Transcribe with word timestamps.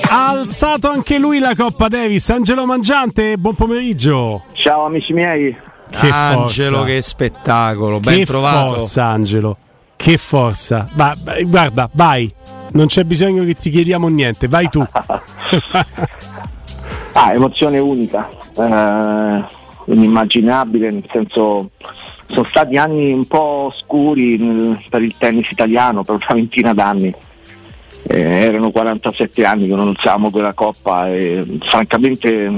Ha 0.00 0.28
alzato 0.28 0.90
anche 0.90 1.18
lui 1.18 1.38
la 1.38 1.54
Coppa 1.54 1.88
Davis. 1.88 2.28
Angelo 2.30 2.66
Mangiante, 2.66 3.36
buon 3.36 3.54
pomeriggio. 3.54 4.42
Ciao 4.52 4.84
amici 4.84 5.12
miei. 5.12 5.56
Che 5.90 6.08
Angelo, 6.08 6.78
forza. 6.78 6.92
che 6.92 7.02
spettacolo, 7.02 8.00
ben 8.00 8.18
che 8.18 8.26
trovato. 8.26 8.72
Che 8.72 8.78
forza, 8.78 9.04
Angelo. 9.06 9.56
Che 9.96 10.16
forza. 10.18 10.88
Va, 10.94 11.16
guarda, 11.44 11.88
vai. 11.92 12.32
Non 12.72 12.86
c'è 12.86 13.04
bisogno 13.04 13.44
che 13.44 13.54
ti 13.54 13.70
chiediamo 13.70 14.08
niente, 14.08 14.46
vai 14.48 14.68
tu. 14.68 14.84
ah, 17.12 17.32
emozione 17.32 17.78
unica. 17.78 18.28
Eh, 18.54 19.44
inimmaginabile, 19.86 20.90
nel 20.90 21.08
senso 21.10 21.70
sono 22.26 22.46
stati 22.50 22.76
anni 22.76 23.12
un 23.12 23.26
po' 23.26 23.72
scuri 23.74 24.36
nel, 24.36 24.84
per 24.88 25.02
il 25.02 25.14
tennis 25.16 25.50
italiano, 25.50 26.02
per 26.02 26.16
una 26.16 26.34
ventina 26.34 26.74
d'anni. 26.74 27.14
Eh, 28.10 28.20
erano 28.20 28.70
47 28.70 29.44
anni 29.44 29.68
che 29.68 29.74
non 29.74 29.88
alzavamo 29.88 30.30
quella 30.30 30.54
coppa 30.54 31.08
e 31.08 31.58
francamente 31.60 32.50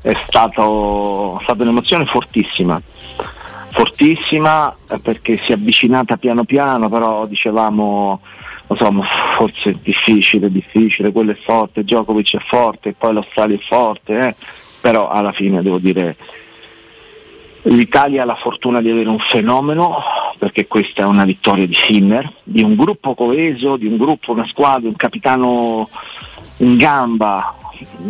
è 0.00 0.14
stato, 0.26 1.38
stata 1.42 1.62
un'emozione 1.62 2.06
fortissima, 2.06 2.80
fortissima 3.70 4.74
perché 5.02 5.36
si 5.36 5.52
è 5.52 5.54
avvicinata 5.54 6.16
piano 6.16 6.44
piano, 6.44 6.88
però 6.88 7.26
dicevamo 7.26 8.20
insomma, 8.68 9.04
forse 9.36 9.70
è 9.70 9.76
difficile, 9.82 10.50
difficile, 10.50 11.12
quello 11.12 11.32
è 11.32 11.36
forte, 11.36 11.84
Djokovic 11.84 12.36
è 12.36 12.42
forte, 12.44 12.94
poi 12.96 13.12
l'Australia 13.12 13.56
è 13.56 13.60
forte, 13.60 14.28
eh? 14.28 14.34
però 14.80 15.08
alla 15.08 15.32
fine 15.32 15.62
devo 15.62 15.78
dire 15.78 16.16
L'Italia 17.64 18.22
ha 18.22 18.26
la 18.26 18.34
fortuna 18.34 18.80
di 18.80 18.90
avere 18.90 19.08
un 19.08 19.20
fenomeno, 19.20 19.98
perché 20.38 20.66
questa 20.66 21.02
è 21.02 21.04
una 21.04 21.24
vittoria 21.24 21.66
di 21.66 21.74
Sinner, 21.74 22.30
di 22.42 22.62
un 22.62 22.74
gruppo 22.74 23.14
coeso, 23.14 23.76
di 23.76 23.86
un 23.86 23.96
gruppo, 23.96 24.32
una 24.32 24.46
squadra, 24.48 24.88
un 24.88 24.96
capitano 24.96 25.88
in 26.58 26.76
gamba, 26.76 27.54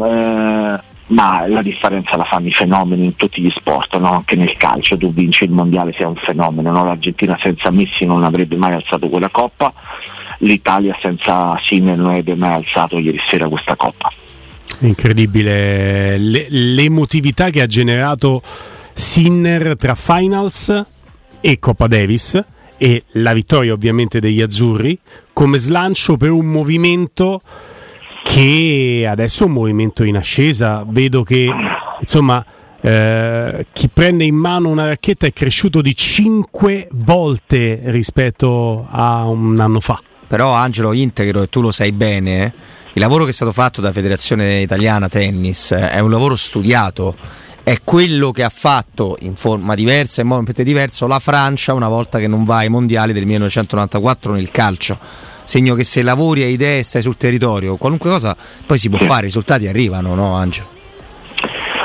eh, 0.02 0.80
ma 1.12 1.46
la 1.46 1.62
differenza 1.62 2.16
la 2.16 2.24
fanno 2.24 2.48
i 2.48 2.52
fenomeni 2.52 3.04
in 3.04 3.16
tutti 3.16 3.42
gli 3.42 3.50
sport, 3.50 3.98
no? 3.98 4.12
anche 4.12 4.36
nel 4.36 4.56
calcio, 4.56 4.96
tu 4.96 5.12
vinci 5.12 5.44
il 5.44 5.50
mondiale 5.50 5.92
sei 5.92 6.06
un 6.06 6.16
fenomeno, 6.16 6.72
no? 6.72 6.84
l'Argentina 6.84 7.38
senza 7.40 7.70
Messi 7.70 8.06
non 8.06 8.24
avrebbe 8.24 8.56
mai 8.56 8.72
alzato 8.72 9.08
quella 9.08 9.28
coppa, 9.28 9.72
l'Italia 10.38 10.96
senza 10.98 11.58
Sinner 11.62 11.96
non 11.96 12.08
avrebbe 12.08 12.34
mai 12.34 12.54
alzato 12.54 12.98
ieri 12.98 13.20
sera 13.28 13.48
questa 13.48 13.76
coppa. 13.76 14.10
Incredibile 14.80 16.16
Le, 16.16 16.46
l'emotività 16.48 17.50
che 17.50 17.60
ha 17.60 17.66
generato 17.66 18.40
Sinner 18.92 19.76
tra 19.76 19.94
finals 19.94 20.84
e 21.40 21.58
Coppa 21.58 21.86
Davis 21.86 22.42
e 22.76 23.04
la 23.12 23.32
vittoria 23.32 23.72
ovviamente 23.72 24.20
degli 24.20 24.40
azzurri 24.40 24.98
come 25.32 25.58
slancio 25.58 26.16
per 26.16 26.30
un 26.30 26.46
movimento 26.46 27.40
che 28.24 29.06
adesso 29.08 29.44
è 29.44 29.46
un 29.46 29.52
movimento 29.52 30.04
in 30.04 30.16
ascesa. 30.16 30.84
Vedo 30.88 31.22
che 31.22 31.48
insomma 32.00 32.44
eh, 32.80 33.66
chi 33.72 33.88
prende 33.88 34.24
in 34.24 34.34
mano 34.34 34.68
una 34.68 34.86
racchetta 34.86 35.26
è 35.26 35.32
cresciuto 35.32 35.80
di 35.80 35.94
5 35.94 36.88
volte 36.92 37.80
rispetto 37.84 38.86
a 38.90 39.26
un 39.26 39.58
anno 39.60 39.80
fa. 39.80 40.00
Però 40.26 40.52
Angelo 40.52 40.92
integro 40.92 41.42
e 41.42 41.48
tu 41.48 41.60
lo 41.60 41.70
sai 41.70 41.92
bene 41.92 42.44
eh, 42.44 42.52
il 42.94 43.00
lavoro 43.00 43.24
che 43.24 43.30
è 43.30 43.32
stato 43.32 43.52
fatto 43.52 43.80
da 43.80 43.90
Federazione 43.90 44.60
Italiana 44.60 45.08
Tennis 45.08 45.70
eh, 45.70 45.90
è 45.90 46.00
un 46.00 46.10
lavoro 46.10 46.36
studiato 46.36 47.16
è 47.64 47.78
quello 47.84 48.32
che 48.32 48.42
ha 48.42 48.48
fatto 48.48 49.16
in 49.20 49.36
forma 49.36 49.74
diversa, 49.74 50.20
in 50.20 50.26
modo 50.26 50.50
diverso, 50.62 51.06
la 51.06 51.20
Francia 51.20 51.74
una 51.74 51.88
volta 51.88 52.18
che 52.18 52.26
non 52.26 52.44
va 52.44 52.56
ai 52.56 52.68
mondiali 52.68 53.12
del 53.12 53.24
1994 53.24 54.32
nel 54.32 54.50
calcio. 54.50 54.98
Segno 55.44 55.74
che 55.74 55.84
se 55.84 56.02
lavori 56.02 56.42
a 56.42 56.46
idee 56.46 56.80
e 56.80 56.82
stai 56.82 57.02
sul 57.02 57.16
territorio, 57.16 57.76
qualunque 57.76 58.10
cosa 58.10 58.36
poi 58.66 58.78
si 58.78 58.88
può 58.88 58.98
fare, 58.98 59.22
i 59.22 59.24
risultati 59.24 59.66
arrivano, 59.66 60.14
no 60.14 60.34
Angelo? 60.34 60.66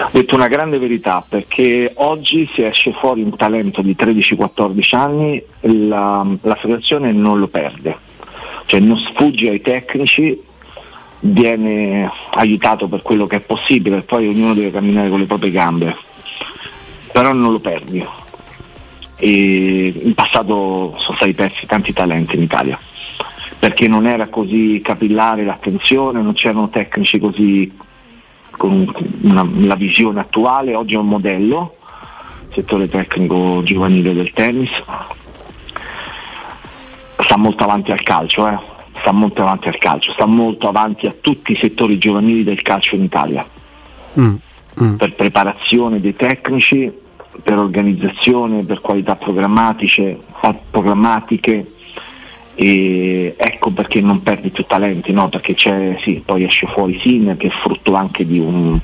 Ho 0.07 0.09
detto 0.11 0.35
una 0.35 0.47
grande 0.47 0.79
verità 0.79 1.23
perché 1.27 1.91
oggi 1.95 2.49
se 2.55 2.67
esce 2.67 2.91
fuori 2.93 3.21
un 3.21 3.35
talento 3.35 3.81
di 3.81 3.95
13-14 3.97 4.95
anni 4.95 5.43
la, 5.61 6.25
la 6.41 6.55
federazione 6.55 7.11
non 7.11 7.39
lo 7.39 7.47
perde, 7.47 7.97
cioè 8.65 8.79
non 8.79 8.97
sfugge 8.97 9.49
ai 9.49 9.61
tecnici 9.61 10.39
viene 11.19 12.09
aiutato 12.31 12.87
per 12.87 13.01
quello 13.01 13.25
che 13.25 13.37
è 13.37 13.41
possibile, 13.41 14.01
poi 14.01 14.27
ognuno 14.27 14.53
deve 14.53 14.71
camminare 14.71 15.09
con 15.09 15.19
le 15.19 15.25
proprie 15.25 15.51
gambe, 15.51 15.95
però 17.11 17.33
non 17.33 17.51
lo 17.51 17.59
perdi. 17.59 18.05
E 19.19 20.01
in 20.03 20.13
passato 20.13 20.95
sono 20.97 21.17
stati 21.17 21.33
persi 21.33 21.65
tanti 21.65 21.91
talenti 21.91 22.35
in 22.35 22.43
Italia, 22.43 22.77
perché 23.57 23.87
non 23.87 24.05
era 24.05 24.27
così 24.27 24.79
capillare 24.83 25.43
l'attenzione, 25.43 26.21
non 26.21 26.33
c'erano 26.33 26.69
tecnici 26.69 27.17
così 27.17 27.75
con 28.51 28.91
una, 29.21 29.47
la 29.55 29.75
visione 29.75 30.19
attuale, 30.19 30.75
oggi 30.75 30.93
è 30.93 30.97
un 30.97 31.07
modello, 31.07 31.77
settore 32.53 32.87
tecnico 32.87 33.61
giovanile 33.63 34.13
del 34.13 34.31
tennis, 34.31 34.69
sta 37.17 37.37
molto 37.37 37.63
avanti 37.63 37.91
al 37.91 38.03
calcio, 38.03 38.47
eh 38.47 38.75
sta 38.99 39.11
molto 39.11 39.41
avanti 39.41 39.67
al 39.67 39.77
calcio, 39.77 40.11
sta 40.11 40.25
molto 40.25 40.67
avanti 40.67 41.07
a 41.07 41.15
tutti 41.19 41.51
i 41.53 41.57
settori 41.59 41.97
giovanili 41.97 42.43
del 42.43 42.61
calcio 42.61 42.95
in 42.95 43.03
Italia. 43.03 43.45
Mm, 44.19 44.35
mm. 44.81 44.95
Per 44.95 45.13
preparazione 45.13 45.99
dei 45.99 46.15
tecnici, 46.15 46.91
per 47.41 47.57
organizzazione, 47.57 48.63
per 48.63 48.81
qualità 48.81 49.15
programmatiche, 49.15 50.19
programmatiche 50.69 51.71
e 52.59 53.35
ecco 53.37 53.69
perché 53.69 54.01
non 54.01 54.23
perdi 54.23 54.49
più 54.49 54.65
talenti, 54.65 55.11
no? 55.11 55.29
perché 55.29 55.53
c'è, 55.53 55.95
sì, 56.01 56.23
poi 56.25 56.43
esce 56.43 56.65
fuori 56.65 56.99
Sin 57.03 57.35
che 57.37 57.49
è 57.49 57.51
frutto 57.51 57.93
anche 57.93 58.25
di 58.25 58.39
un, 58.39 58.79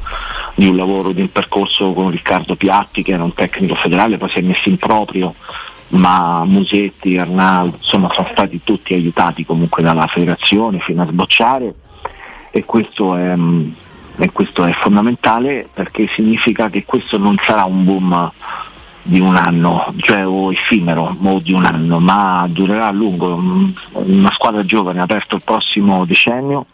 di 0.54 0.68
un 0.68 0.76
lavoro, 0.76 1.12
di 1.12 1.22
un 1.22 1.32
percorso 1.32 1.92
con 1.94 2.12
Riccardo 2.12 2.56
Piatti 2.56 3.02
che 3.02 3.14
era 3.14 3.24
un 3.24 3.34
tecnico 3.34 3.74
federale, 3.74 4.18
poi 4.18 4.30
si 4.30 4.38
è 4.38 4.42
messo 4.44 4.70
in 4.70 4.78
proprio 4.78 5.34
ma 5.94 6.44
Musetti, 6.46 7.18
Arnaldo, 7.18 7.78
insomma 7.78 8.10
sono 8.12 8.28
stati 8.32 8.62
tutti 8.64 8.94
aiutati 8.94 9.46
comunque 9.46 9.84
dalla 9.84 10.08
federazione 10.08 10.80
fino 10.80 11.04
a 11.04 11.08
sbocciare 11.08 11.74
e 12.52 12.66
questo 12.66 13.16
è, 13.16 13.36
e 14.18 14.32
questo 14.32 14.66
è 14.66 14.72
fondamentale 14.74 15.68
perché 15.72 16.08
significa 16.14 16.70
che 16.70 16.86
questo 16.86 17.18
non 17.18 17.36
sarà 17.42 17.66
un 17.66 17.84
boom 17.84 18.32
di 19.06 19.20
un 19.20 19.36
anno, 19.36 19.94
cioè 19.98 20.26
o 20.26 20.52
effimero 20.52 21.16
o 21.22 21.40
di 21.40 21.52
un 21.52 21.66
anno, 21.66 22.00
ma 22.00 22.48
durerà 22.50 22.88
a 22.88 22.92
lungo. 22.92 23.36
Una 23.92 24.32
squadra 24.32 24.64
giovane 24.64 25.00
ha 25.00 25.04
aperto 25.04 25.36
il 25.36 25.42
prossimo 25.44 26.06
decennio. 26.06 26.66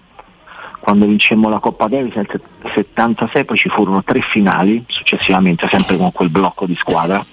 Quando 0.80 1.07
vincemmo 1.07 1.50
la 1.50 1.59
Coppa 1.59 1.88
Davis 1.88 2.16
nel 2.16 2.28
76 2.74 3.46
poi 3.46 3.57
ci 3.57 3.69
furono 3.69 4.03
tre 4.03 4.22
finali 4.22 4.84
successivamente, 4.88 5.68
sempre 5.69 5.97
con 5.97 6.12
quel 6.12 6.30
blocco 6.30 6.66
di 6.66 6.75
squadra 6.75 7.25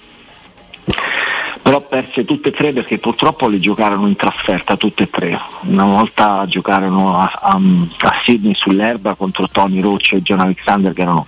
perse 1.97 2.25
tutte 2.25 2.49
e 2.49 2.51
tre 2.51 2.73
perché 2.73 2.99
purtroppo 2.99 3.47
le 3.47 3.59
giocarono 3.59 4.05
in 4.05 4.15
trasferta 4.15 4.77
tutte 4.77 5.03
e 5.03 5.09
tre. 5.09 5.39
Una 5.61 5.85
volta 5.85 6.45
giocarono 6.47 7.17
a, 7.17 7.31
a, 7.41 7.59
a 7.59 8.13
Sydney 8.23 8.53
sull'erba 8.53 9.15
contro 9.15 9.47
Tony 9.47 9.81
Roach 9.81 10.13
e 10.13 10.21
John 10.21 10.41
Alexander 10.41 10.93
che 10.93 11.01
erano 11.01 11.25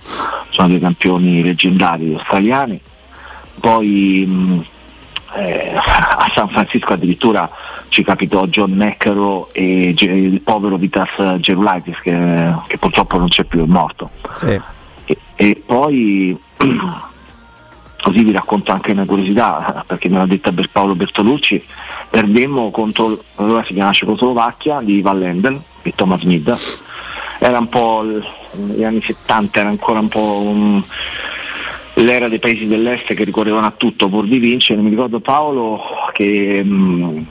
sono 0.50 0.68
dei 0.68 0.78
campioni 0.78 1.42
leggendari 1.42 2.14
australiani. 2.14 2.80
Poi 3.58 4.24
mh, 4.28 4.64
eh, 5.34 5.72
a 5.74 6.30
San 6.32 6.48
Francisco 6.48 6.92
addirittura 6.92 7.50
ci 7.88 8.04
capitò 8.04 8.46
John 8.46 8.70
McEnroe 8.70 9.46
e 9.50 9.92
il 9.98 10.40
povero 10.40 10.76
Vitas 10.76 11.38
Gerulaitis 11.38 11.98
che, 11.98 12.54
che, 12.68 12.78
purtroppo 12.78 13.18
non 13.18 13.26
c'è 13.26 13.42
più, 13.42 13.64
è 13.64 13.66
morto. 13.66 14.10
Sì. 14.34 14.60
E, 15.04 15.18
e 15.34 15.62
poi 15.66 16.38
così 18.02 18.24
vi 18.24 18.32
racconto 18.32 18.72
anche 18.72 18.92
una 18.92 19.04
curiosità 19.04 19.84
perché 19.86 20.08
me 20.08 20.18
l'ha 20.18 20.26
detta 20.26 20.52
per 20.52 20.70
Paolo 20.70 20.94
Bertolucci. 20.94 21.62
Perdemmo 22.10 22.70
contro 22.70 23.22
allora 23.36 23.62
si 23.62 23.74
chiama 23.74 23.92
Cecoslovacchia 23.92 24.80
di 24.80 25.00
Vallendel 25.00 25.60
e 25.82 25.92
Thomas 25.94 26.20
Smith 26.20 26.88
era 27.40 27.58
un 27.58 27.68
po' 27.68 28.04
gli 28.04 28.84
anni 28.84 29.00
70 29.00 29.60
era 29.60 29.70
ancora 29.70 29.98
un 29.98 30.08
po' 30.08 30.42
un, 30.44 30.82
l'era 31.94 32.28
dei 32.28 32.38
paesi 32.38 32.66
dell'est 32.66 33.14
che 33.14 33.24
ricorrevano 33.24 33.66
a 33.66 33.72
tutto 33.74 34.08
pur 34.08 34.26
di 34.26 34.38
vincere. 34.38 34.80
Mi 34.82 34.90
ricordo 34.90 35.20
Paolo 35.20 35.80
che 36.12 36.62
mh, 36.62 37.26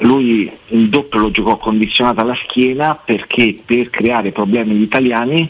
lui 0.00 0.50
il 0.68 0.88
doppio 0.90 1.20
lo 1.20 1.30
giocò 1.30 1.56
condizionato 1.56 2.20
alla 2.20 2.36
schiena 2.44 2.94
perché 3.02 3.58
per 3.64 3.88
creare 3.88 4.30
problemi 4.30 4.72
agli 4.72 4.82
italiani 4.82 5.48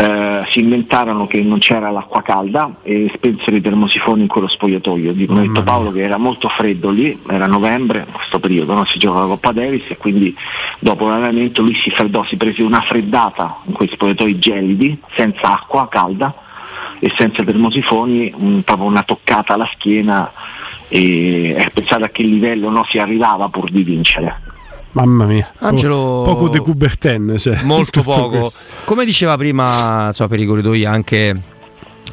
eh, 0.00 0.44
si 0.50 0.60
inventarono 0.60 1.26
che 1.26 1.42
non 1.42 1.58
c'era 1.58 1.90
l'acqua 1.90 2.22
calda 2.22 2.70
e 2.82 3.10
spensero 3.16 3.56
i 3.56 3.60
termosifoni 3.60 4.22
in 4.22 4.28
quello 4.28 4.46
spogliatoio. 4.46 5.12
Dicono 5.12 5.40
detto 5.40 5.64
Paolo 5.64 5.90
che 5.90 6.02
era 6.02 6.18
molto 6.18 6.48
freddo 6.48 6.90
lì, 6.90 7.18
era 7.28 7.46
novembre, 7.46 8.04
in 8.06 8.12
questo 8.12 8.38
periodo 8.38 8.74
non 8.74 8.86
si 8.86 9.00
gioca 9.00 9.18
la 9.18 9.26
Coppa 9.26 9.50
Davis 9.50 9.82
e 9.88 9.96
quindi 9.96 10.32
dopo 10.78 11.08
l'allenamento 11.08 11.62
lui 11.62 11.74
si 11.74 11.90
freddò, 11.90 12.24
si 12.26 12.36
prese 12.36 12.62
una 12.62 12.80
freddata 12.80 13.56
in 13.64 13.72
quei 13.72 13.88
spogliatoi 13.88 14.38
gelidi, 14.38 15.00
senza 15.16 15.54
acqua 15.54 15.88
calda 15.88 16.32
e 17.00 17.12
senza 17.16 17.42
termosifoni, 17.42 18.32
un, 18.36 18.62
proprio 18.62 18.86
una 18.86 19.02
toccata 19.02 19.54
alla 19.54 19.68
schiena 19.72 20.30
e 20.86 21.50
eh, 21.50 21.70
pensate 21.74 22.04
a 22.04 22.08
che 22.10 22.22
livello 22.22 22.70
no, 22.70 22.84
si 22.88 22.98
arrivava 22.98 23.48
pur 23.48 23.68
di 23.68 23.82
vincere. 23.82 24.57
Mamma 24.98 25.26
mia, 25.26 25.52
Angelo, 25.58 26.22
poco 26.24 26.48
de 26.48 26.58
Coubertin, 26.58 27.36
cioè, 27.38 27.62
molto 27.62 28.02
poco. 28.02 28.50
Come 28.84 29.04
diceva 29.04 29.36
prima, 29.36 30.10
so, 30.12 30.26
per 30.26 30.40
i 30.40 30.44
corridoi 30.44 30.84
anche 30.84 31.40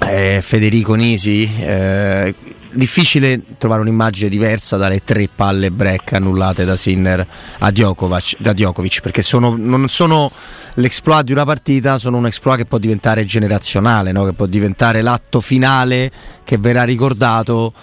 eh, 0.01 0.39
Federico 0.43 0.93
Nisi, 0.93 1.49
eh, 1.61 2.35
difficile 2.71 3.41
trovare 3.57 3.81
un'immagine 3.81 4.29
diversa 4.29 4.77
dalle 4.77 5.03
tre 5.03 5.27
palle 5.33 5.71
break 5.71 6.13
annullate 6.13 6.63
da 6.63 6.75
Sinner 6.75 7.25
a 7.57 7.71
Djokovic, 7.71 8.35
da 8.37 8.53
Djokovic 8.53 9.01
perché 9.01 9.23
sono, 9.23 9.55
non 9.57 9.89
sono 9.89 10.31
l'exploit 10.75 11.23
di 11.23 11.31
una 11.31 11.45
partita, 11.45 11.97
sono 11.97 12.17
un 12.17 12.27
exploit 12.27 12.59
che 12.59 12.65
può 12.65 12.77
diventare 12.77 13.25
generazionale, 13.25 14.11
no? 14.11 14.25
che 14.25 14.33
può 14.33 14.45
diventare 14.45 15.01
l'atto 15.01 15.41
finale 15.41 16.11
che 16.43 16.59
verrà 16.59 16.83
ricordato 16.83 17.73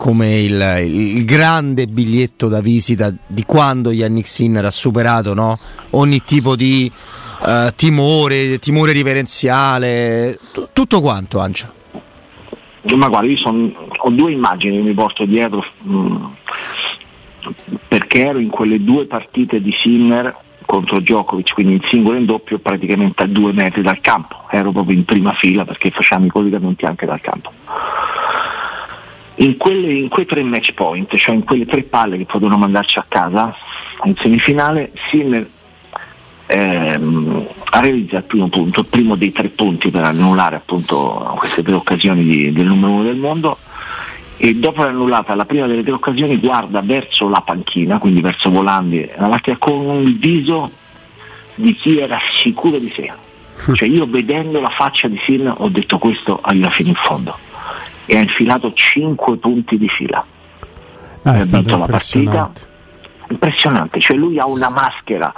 come 0.00 0.38
il, 0.38 0.76
il, 0.86 1.26
grande 1.26 1.86
biglietto 1.86 2.48
da 2.48 2.60
visita 2.60 3.12
di 3.26 3.44
quando 3.44 3.90
Yannick 3.90 4.26
Sinner 4.26 4.64
ha 4.64 4.70
superato 4.70 5.34
no? 5.34 5.58
ogni 5.90 6.22
tipo 6.22 6.56
di 6.56 6.90
uh, 7.42 7.70
timore, 7.76 8.58
timore 8.60 8.92
riverenziale, 8.92 10.38
t- 10.54 10.70
tutto 10.72 11.02
quanto 11.02 11.38
Angelo. 11.40 11.72
Ma 12.96 13.08
guarda, 13.08 13.28
io 13.28 13.36
son, 13.36 13.74
ho 13.98 14.08
due 14.08 14.32
immagini 14.32 14.78
che 14.78 14.82
mi 14.82 14.94
porto 14.94 15.26
dietro 15.26 15.62
mh, 15.82 15.94
mm, 15.94 16.24
perché 17.86 18.24
ero 18.24 18.38
in 18.38 18.48
quelle 18.48 18.82
due 18.82 19.04
partite 19.04 19.60
di 19.60 19.74
Sinner 19.76 20.34
contro 20.64 21.00
Djokovic, 21.00 21.52
quindi 21.52 21.74
in 21.74 21.82
singolo 21.84 22.16
e 22.16 22.20
in 22.20 22.24
doppio 22.24 22.58
praticamente 22.58 23.22
a 23.22 23.26
due 23.26 23.52
metri 23.52 23.82
dal 23.82 24.00
campo, 24.00 24.46
ero 24.50 24.72
proprio 24.72 24.96
in 24.96 25.04
prima 25.04 25.34
fila 25.34 25.66
perché 25.66 25.90
facciamo 25.90 26.24
i 26.24 26.30
collegamenti 26.30 26.86
anche 26.86 27.04
dal 27.04 27.20
campo 27.20 27.52
in, 29.40 29.56
quelle, 29.56 29.92
in, 29.92 30.08
quei 30.08 30.26
tre 30.26 30.42
match 30.42 30.72
point, 30.74 31.14
cioè 31.16 31.34
in 31.34 31.44
quelle 31.44 31.66
tre 31.66 31.82
palle 31.82 32.16
che 32.18 32.24
potevano 32.24 32.58
mandarci 32.58 32.98
a 32.98 33.06
casa, 33.08 33.54
in 34.04 34.14
semifinale 34.16 34.92
Sinner 35.10 35.48
ehm, 36.46 37.48
ha 37.70 37.80
realizzato 37.80 38.16
il 38.16 38.24
primo 38.24 38.48
punto, 38.48 38.80
il 38.80 38.86
primo 38.86 39.14
dei 39.14 39.32
tre 39.32 39.48
punti 39.48 39.90
per 39.90 40.04
annullare 40.04 40.56
appunto 40.56 41.34
queste 41.38 41.62
tre 41.62 41.74
occasioni 41.74 42.22
di, 42.22 42.52
del 42.52 42.66
numero 42.66 42.92
uno 42.92 43.02
del 43.04 43.16
mondo 43.16 43.58
e 44.36 44.54
dopo 44.54 44.80
aver 44.80 44.92
annullata 44.92 45.34
la 45.34 45.44
prima 45.44 45.66
delle 45.66 45.82
tre 45.82 45.92
occasioni 45.92 46.38
guarda 46.38 46.80
verso 46.82 47.28
la 47.28 47.40
panchina, 47.40 47.98
quindi 47.98 48.20
verso 48.20 48.50
Volandi, 48.50 49.08
con 49.58 50.02
il 50.02 50.18
viso 50.18 50.70
di 51.54 51.74
chi 51.74 51.98
era 51.98 52.18
sicuro 52.42 52.78
di 52.78 52.92
sé. 52.94 53.10
Cioè 53.74 53.86
io 53.86 54.06
vedendo 54.06 54.58
la 54.60 54.70
faccia 54.70 55.06
di 55.08 55.20
Sinner 55.22 55.54
ho 55.58 55.68
detto 55.68 55.98
questo 55.98 56.40
arriva 56.42 56.70
fino 56.70 56.88
in 56.88 56.94
fondo 56.94 57.48
e 58.10 58.16
ha 58.16 58.20
infilato 58.22 58.72
5 58.72 59.36
punti 59.36 59.78
di 59.78 59.88
fila. 59.88 60.24
Ah, 61.22 61.30
ha 61.30 61.44
vinto 61.44 61.76
la 61.76 61.86
partita. 61.86 62.50
Impressionante, 63.28 64.00
cioè 64.00 64.16
lui 64.16 64.40
ha 64.40 64.46
una 64.46 64.68
maschera 64.68 65.32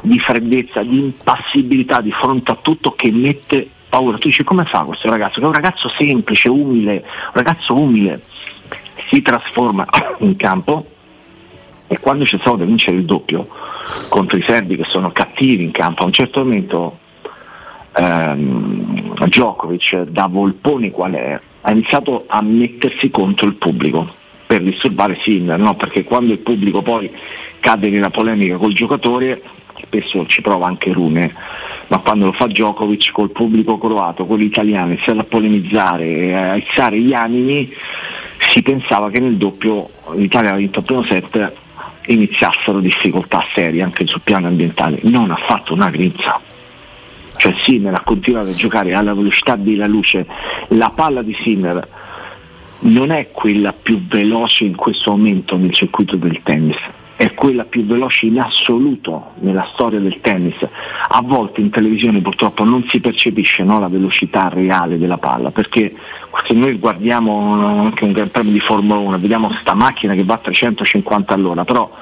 di 0.00 0.18
freddezza, 0.18 0.82
di 0.82 1.00
impassibilità 1.00 2.00
di 2.00 2.10
fronte 2.10 2.52
a 2.52 2.54
tutto 2.54 2.92
che 2.92 3.10
mette 3.12 3.68
paura. 3.90 4.16
Tu 4.16 4.28
dici 4.28 4.42
come 4.42 4.64
fa 4.64 4.84
questo 4.84 5.10
ragazzo? 5.10 5.34
Che 5.34 5.42
è 5.42 5.46
un 5.46 5.52
ragazzo 5.52 5.90
semplice, 5.98 6.48
umile, 6.48 7.04
un 7.04 7.32
ragazzo 7.34 7.76
umile, 7.76 8.22
si 9.10 9.20
trasforma 9.20 9.84
in 10.20 10.34
campo 10.36 10.86
e 11.86 11.98
quando 11.98 12.24
c'è 12.24 12.38
stato 12.38 12.56
da 12.56 12.64
vincere 12.64 12.96
il 12.96 13.04
doppio 13.04 13.46
contro 14.08 14.38
i 14.38 14.44
serbi 14.46 14.76
che 14.76 14.84
sono 14.84 15.12
cattivi 15.12 15.62
in 15.64 15.72
campo, 15.72 16.04
a 16.04 16.06
un 16.06 16.12
certo 16.12 16.42
momento 16.42 16.98
ehm, 17.92 19.26
Djokovic 19.26 20.04
da 20.04 20.26
Volpone 20.26 20.90
qual 20.90 21.12
è 21.12 21.38
ha 21.66 21.70
iniziato 21.70 22.24
a 22.26 22.42
mettersi 22.42 23.10
contro 23.10 23.46
il 23.46 23.54
pubblico 23.54 24.06
per 24.46 24.62
disturbare 24.62 25.18
Sinner, 25.22 25.58
no? 25.58 25.74
perché 25.74 26.04
quando 26.04 26.32
il 26.32 26.38
pubblico 26.38 26.82
poi 26.82 27.10
cade 27.58 27.88
nella 27.88 28.10
polemica 28.10 28.56
col 28.56 28.74
giocatore, 28.74 29.42
spesso 29.80 30.26
ci 30.26 30.42
prova 30.42 30.66
anche 30.66 30.92
Rune, 30.92 31.34
ma 31.86 31.98
quando 31.98 32.26
lo 32.26 32.32
fa 32.32 32.46
Djokovic 32.46 33.12
col 33.12 33.30
pubblico 33.30 33.78
croato, 33.78 34.26
quello 34.26 34.44
italiano, 34.44 34.92
iniziato 34.92 35.20
a 35.20 35.24
polemizzare 35.24 36.34
a 36.34 36.50
alzare 36.52 37.00
gli 37.00 37.14
animi, 37.14 37.72
si 38.38 38.60
pensava 38.62 39.08
che 39.08 39.20
nel 39.20 39.36
doppio 39.36 39.88
l'Italia 40.14 40.50
aveva 40.50 40.56
vinto 40.56 40.80
il 40.80 40.84
primo 40.84 41.04
set 41.04 41.52
iniziassero 42.06 42.80
difficoltà 42.80 43.42
serie 43.54 43.82
anche 43.82 44.06
sul 44.06 44.20
piano 44.22 44.48
ambientale. 44.48 44.98
Non 45.04 45.30
ha 45.30 45.36
fatto 45.36 45.72
una 45.72 45.88
grinza 45.88 46.38
cioè 47.44 47.54
Sinner 47.60 47.92
ha 47.92 48.00
continuato 48.00 48.48
a 48.48 48.54
giocare 48.54 48.94
alla 48.94 49.12
velocità 49.12 49.54
della 49.54 49.86
luce, 49.86 50.26
la 50.68 50.90
palla 50.94 51.20
di 51.20 51.36
Sinner 51.42 51.86
non 52.80 53.10
è 53.10 53.28
quella 53.32 53.74
più 53.74 54.02
veloce 54.06 54.64
in 54.64 54.74
questo 54.74 55.10
momento 55.10 55.54
nel 55.58 55.72
circuito 55.74 56.16
del 56.16 56.40
tennis, 56.42 56.78
è 57.16 57.34
quella 57.34 57.64
più 57.64 57.84
veloce 57.84 58.24
in 58.24 58.40
assoluto 58.40 59.32
nella 59.40 59.68
storia 59.74 60.00
del 60.00 60.20
tennis. 60.22 60.56
A 61.08 61.20
volte 61.20 61.60
in 61.60 61.68
televisione 61.68 62.22
purtroppo 62.22 62.64
non 62.64 62.82
si 62.88 62.98
percepisce 62.98 63.62
no, 63.62 63.78
la 63.78 63.88
velocità 63.88 64.48
reale 64.48 64.96
della 64.96 65.18
palla, 65.18 65.50
perché 65.50 65.94
se 66.46 66.54
noi 66.54 66.78
guardiamo 66.78 67.82
anche 67.82 68.04
un 68.04 68.12
Gran 68.12 68.30
Premio 68.30 68.52
di 68.52 68.60
Formula 68.60 68.98
1, 69.00 69.18
vediamo 69.18 69.48
questa 69.48 69.74
macchina 69.74 70.14
che 70.14 70.24
va 70.24 70.34
a 70.34 70.38
350 70.38 71.34
all'ora, 71.34 71.64
però 71.64 71.92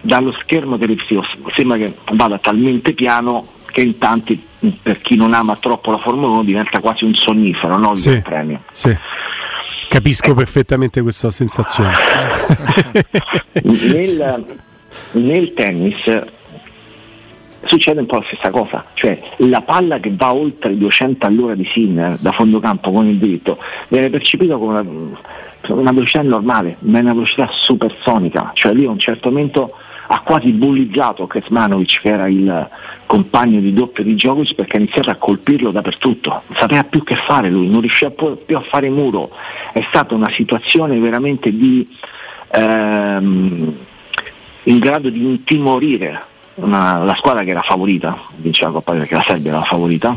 dallo 0.00 0.32
schermo 0.32 0.76
televisivo 0.76 1.24
sembra 1.54 1.76
che 1.76 1.94
vada 2.14 2.38
talmente 2.38 2.94
piano 2.94 3.56
che 3.70 3.82
in 3.82 3.98
tanti, 3.98 4.42
per 4.82 5.00
chi 5.00 5.16
non 5.16 5.34
ama 5.34 5.56
troppo 5.56 5.90
la 5.90 5.98
Formula 5.98 6.28
1, 6.28 6.44
diventa 6.44 6.80
quasi 6.80 7.04
un 7.04 7.14
sonnifero, 7.14 7.76
no? 7.76 7.92
il 7.92 7.96
sì, 7.96 8.20
premio. 8.20 8.62
Sì. 8.70 8.96
Capisco 9.88 10.32
eh. 10.32 10.34
perfettamente 10.34 11.00
questa 11.02 11.30
sensazione. 11.30 11.92
nel, 13.62 14.44
nel 15.12 15.54
tennis 15.54 16.22
succede 17.64 18.00
un 18.00 18.06
po' 18.06 18.16
la 18.16 18.24
stessa 18.26 18.50
cosa, 18.50 18.84
cioè 18.94 19.20
la 19.38 19.60
palla 19.62 19.98
che 19.98 20.12
va 20.14 20.32
oltre 20.32 20.72
i 20.72 20.78
200 20.78 21.26
all'ora 21.26 21.54
di 21.54 21.68
Sinner 21.72 22.16
da 22.18 22.32
fondo 22.32 22.60
campo 22.60 22.90
con 22.90 23.06
il 23.06 23.16
dritto 23.16 23.58
viene 23.88 24.10
percepita 24.10 24.56
come 24.56 24.78
una, 24.78 25.14
una 25.68 25.92
velocità 25.92 26.22
normale, 26.22 26.76
ma 26.80 26.98
è 26.98 27.00
una 27.02 27.12
velocità 27.12 27.48
supersonica, 27.50 28.52
cioè 28.54 28.72
lì 28.72 28.84
a 28.84 28.90
un 28.90 28.98
certo 28.98 29.30
momento 29.30 29.72
ha 30.10 30.20
quasi 30.20 30.52
bullizzato 30.52 31.26
Kecmanovic 31.26 32.00
che 32.00 32.08
era 32.08 32.28
il 32.28 32.68
compagno 33.04 33.60
di 33.60 33.72
doppio 33.72 34.02
di 34.02 34.14
Djokovic 34.14 34.54
perché 34.54 34.76
ha 34.76 34.80
iniziato 34.80 35.10
a 35.10 35.16
colpirlo 35.16 35.70
dappertutto, 35.70 36.42
non 36.46 36.56
sapeva 36.56 36.84
più 36.84 37.02
che 37.04 37.14
fare 37.14 37.50
lui, 37.50 37.68
non 37.68 37.80
riusciva 37.80 38.10
più 38.10 38.56
a 38.56 38.60
fare 38.60 38.88
muro, 38.88 39.30
è 39.72 39.84
stata 39.88 40.14
una 40.14 40.30
situazione 40.30 40.98
veramente 40.98 41.54
di, 41.54 41.86
ehm, 42.52 43.76
in 44.64 44.78
grado 44.78 45.10
di 45.10 45.22
intimorire 45.24 46.22
una, 46.56 46.98
la 46.98 47.14
squadra 47.14 47.44
che 47.44 47.50
era 47.50 47.62
favorita, 47.62 48.18
vinceva 48.36 48.68
la 48.68 48.74
Coppa 48.74 48.92
perché 48.92 49.14
la 49.14 49.22
Serbia 49.22 49.50
era 49.50 49.62
favorita, 49.62 50.16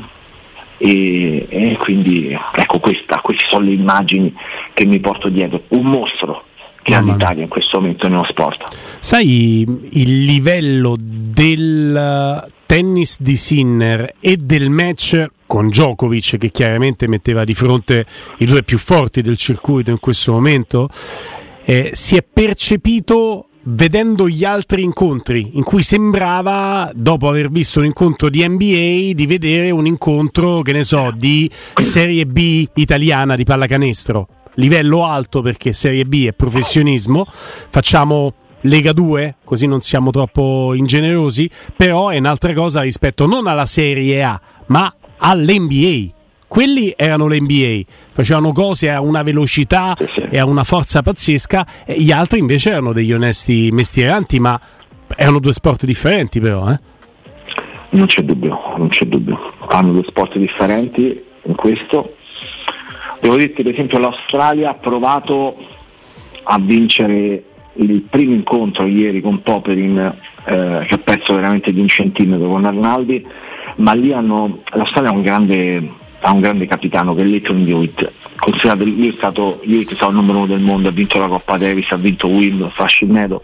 e, 0.78 1.46
e, 1.48 1.78
quindi 1.78 2.36
ecco 2.54 2.80
questa, 2.80 3.20
queste 3.20 3.44
sono 3.48 3.66
le 3.66 3.72
immagini 3.72 4.34
che 4.74 4.86
mi 4.86 5.00
porto 5.00 5.30
dietro, 5.30 5.64
un 5.70 5.86
mostro 5.86 6.46
che 6.82 6.96
ha 6.96 7.02
l'Italia 7.02 7.44
in 7.44 7.50
questo 7.50 7.80
momento 7.80 8.08
nello 8.08 8.26
sport. 8.28 8.78
Sai 9.00 9.66
il 9.92 10.24
livello 10.24 10.96
del 11.00 12.50
tennis 12.66 13.18
di 13.20 13.36
Sinner 13.36 14.16
e 14.20 14.38
del 14.38 14.70
match 14.70 15.26
con 15.46 15.68
Djokovic 15.68 16.38
che 16.38 16.52
chiaramente 16.52 17.08
metteva 17.08 17.44
di 17.44 17.54
fronte 17.54 18.06
i 18.38 18.46
due 18.46 18.64
più 18.64 18.78
forti 18.78 19.22
del 19.22 19.36
circuito 19.36 19.92
in 19.92 20.00
questo 20.00 20.32
momento, 20.32 20.88
eh, 21.66 21.90
si 21.94 22.16
è 22.16 22.24
percepito 22.24 23.48
vedendo 23.64 24.28
gli 24.28 24.46
altri 24.46 24.82
incontri 24.84 25.52
in 25.54 25.64
cui 25.64 25.84
sembrava, 25.84 26.90
dopo 26.96 27.28
aver 27.28 27.50
visto 27.52 27.80
un 27.80 27.86
incontro 27.86 28.30
di 28.30 28.48
NBA, 28.48 29.14
di 29.14 29.26
vedere 29.28 29.70
un 29.70 29.86
incontro, 29.86 30.62
che 30.62 30.72
ne 30.72 30.84
so, 30.84 31.12
di 31.14 31.50
Serie 31.76 32.26
B 32.26 32.66
italiana 32.76 33.36
di 33.36 33.44
pallacanestro 33.44 34.28
livello 34.56 35.06
alto 35.06 35.42
perché 35.42 35.74
Serie 35.74 36.06
B 36.06 36.28
è 36.28 36.34
professionismo, 36.34 37.26
facciamo 37.28 38.34
Lega 38.62 38.94
2, 38.94 39.38
così 39.44 39.66
non 39.66 39.82
siamo 39.82 40.12
troppo 40.12 40.74
ingenerosi, 40.74 41.50
però 41.76 42.10
è 42.10 42.18
un'altra 42.18 42.54
cosa 42.54 42.82
rispetto 42.82 43.26
non 43.26 43.48
alla 43.48 43.66
Serie 43.66 44.24
A, 44.24 44.40
ma 44.68 44.94
all'NBA. 45.18 46.20
Quelli 46.48 46.94
erano 46.98 47.28
l'NBA, 47.28 47.84
facevano 48.12 48.52
cose 48.52 48.92
a 48.92 49.00
una 49.00 49.24
velocità 49.24 49.96
e 50.30 50.38
a 50.38 50.46
una 50.46 50.66
forza 50.66 51.02
pazzesca, 51.02 51.66
e 51.86 52.02
gli 52.02 52.12
altri 52.12 52.40
invece 52.40 52.72
erano 52.72 52.92
degli 52.92 53.14
onesti 53.14 53.70
mestieranti, 53.72 54.38
ma 54.40 54.60
erano 55.16 55.40
due 55.40 55.54
sport 55.54 55.86
differenti 55.86 56.42
però. 56.42 56.70
Eh? 56.70 56.80
Non 57.92 58.06
c'è 58.06 58.22
dubbio, 58.22 58.60
non 58.76 58.90
c'è 58.90 59.06
dubbio. 59.06 59.40
Hanno 59.70 59.94
due 59.94 60.04
sport 60.06 60.38
differenti 60.38 61.24
in 61.44 61.56
questo, 61.56 62.18
Devo 63.22 63.36
dirti 63.36 63.62
per 63.62 63.74
esempio 63.74 64.00
l'Australia 64.00 64.72
ha 64.72 64.74
provato 64.74 65.56
a 66.44 66.58
vincere 66.60 67.44
il 67.74 68.02
primo 68.02 68.34
incontro 68.34 68.88
ieri 68.88 69.22
con 69.22 69.44
Poperin 69.44 69.98
eh, 70.44 70.86
che 70.88 70.94
ha 70.96 70.98
perso 70.98 71.36
veramente 71.36 71.72
di 71.72 71.80
un 71.80 71.88
centimetro 71.88 72.48
con 72.48 72.66
Arnaldi, 72.66 73.24
ma 73.76 73.94
lì 73.94 74.12
hanno, 74.12 74.64
l'Australia 74.74 75.12
ha 75.12 75.14
un 75.14 75.22
grande, 75.22 75.92
ha 76.20 76.32
un 76.32 76.40
grande 76.40 76.66
capitano 76.66 77.14
che 77.14 77.22
è 77.22 77.26
Leighton 77.26 77.64
Hewitt. 77.64 78.12
Considerate, 78.38 78.86
lui 78.86 79.10
è 79.10 79.14
stato, 79.14 79.62
Hewitt 79.62 79.92
è 79.92 79.94
stato 79.94 80.12
il 80.12 80.18
numero 80.18 80.40
uno 80.40 80.48
del 80.48 80.60
mondo, 80.60 80.88
ha 80.88 80.92
vinto 80.92 81.20
la 81.20 81.28
Coppa 81.28 81.58
Davis, 81.58 81.92
ha 81.92 81.98
vinto 81.98 82.28
Wimbledon, 82.28 82.72
Fascineto, 82.72 83.44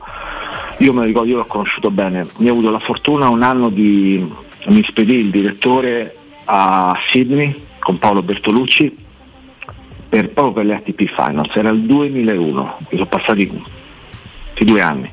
io 0.80 0.92
me 0.92 1.02
lo 1.02 1.06
ricordo, 1.06 1.30
io 1.30 1.38
l'ho 1.38 1.46
conosciuto 1.46 1.92
bene, 1.92 2.26
mi 2.38 2.48
ha 2.48 2.52
avuto 2.52 2.72
la 2.72 2.80
fortuna 2.80 3.30
un 3.30 3.44
anno 3.44 3.70
di 3.70 4.28
mi 4.66 4.84
spedì 4.84 5.14
il 5.14 5.30
direttore 5.30 6.16
a 6.46 6.98
Sydney 7.06 7.56
con 7.80 8.00
Paolo 8.00 8.24
Bertolucci 8.24 9.06
per, 10.08 10.30
proprio 10.30 10.54
per 10.54 10.66
le 10.66 10.76
ATP 10.76 11.06
Finals, 11.06 11.56
era 11.56 11.70
il 11.70 11.82
2001, 11.82 12.78
mi 12.80 12.98
sono 12.98 13.06
passati 13.06 13.64
due 14.64 14.82
anni. 14.82 15.12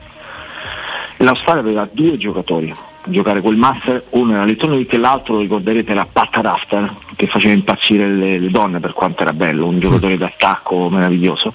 L'Australia 1.19 1.63
aveva 1.63 1.89
due 1.91 2.17
giocatori 2.17 2.71
a 2.71 3.11
giocare 3.11 3.41
quel 3.41 3.57
master, 3.57 4.05
uno 4.11 4.35
era 4.35 4.45
Lettonovic 4.45 4.93
e 4.93 4.99
l'altro 4.99 5.35
lo 5.35 5.41
ricorderete 5.41 5.93
era 5.93 6.07
Pat 6.11 6.37
Rafter 6.37 6.95
che 7.17 7.27
faceva 7.27 7.55
impazzire 7.55 8.09
le, 8.09 8.39
le, 8.39 8.51
donne 8.51 8.81
per 8.81 8.93
quanto 8.93 9.23
era 9.23 9.33
bello, 9.33 9.67
un 9.67 9.79
giocatore 9.79 10.17
d'attacco 10.17 10.89
meraviglioso. 10.89 11.55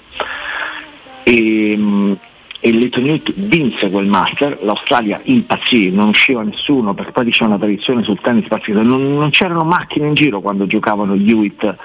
E, 1.22 2.16
e 2.62 2.68
il 2.68 2.78
Lettonovic 2.78 3.32
vinse 3.34 3.90
quel 3.90 4.06
master, 4.06 4.58
l'Australia 4.62 5.20
impazzì, 5.24 5.90
non 5.90 6.08
usciva 6.08 6.42
nessuno 6.42 6.94
perché 6.94 7.12
poi 7.12 7.30
c'è 7.30 7.44
una 7.44 7.58
tradizione 7.58 8.02
sul 8.02 8.20
tennis 8.20 8.48
partito, 8.48 8.82
non, 8.82 9.14
non, 9.14 9.30
c'erano 9.30 9.64
macchine 9.64 10.06
in 10.06 10.14
giro 10.14 10.40
quando 10.40 10.66
giocavano 10.66 11.14
Hewitt 11.14 11.76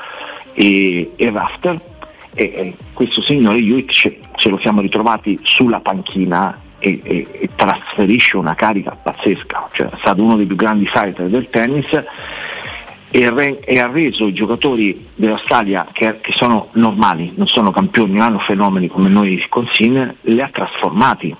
e, 0.56 1.12
e 1.16 1.30
Rafter. 1.30 1.80
E, 2.34 2.44
e 2.44 2.76
questo 2.94 3.22
signore 3.22 3.60
Hewitt 3.60 3.92
ce, 3.92 4.50
lo 4.50 4.58
siamo 4.58 4.82
ritrovati 4.82 5.40
sulla 5.44 5.80
panchina 5.80 6.60
e, 6.80 7.00
e, 7.04 7.50
trasferisce 7.56 8.38
una 8.38 8.56
carica 8.56 8.92
pazzesca, 8.92 9.70
cioè, 9.72 9.88
è 9.88 9.98
stato 10.00 10.22
uno 10.22 10.36
dei 10.36 10.46
più 10.46 10.56
grandi 10.56 10.86
fighter 10.86 11.28
del 11.28 11.50
tennis 11.50 12.04
e, 13.10 13.80
ha 13.80 13.88
reso 13.88 14.28
i 14.28 14.34
giocatori 14.34 15.08
dell'Australia 15.16 15.88
che, 15.92 16.20
che, 16.20 16.34
sono 16.34 16.68
normali, 16.74 17.32
non 17.36 17.48
sono 17.48 17.72
campioni, 17.72 18.14
non 18.14 18.22
hanno 18.22 18.40
fenomeni 18.40 18.90
come 18.90 19.08
noi 19.08 19.44
con 19.48 19.66
Sinner, 19.72 20.16
li 20.22 20.42
ha 20.42 20.50
trasformati, 20.52 21.34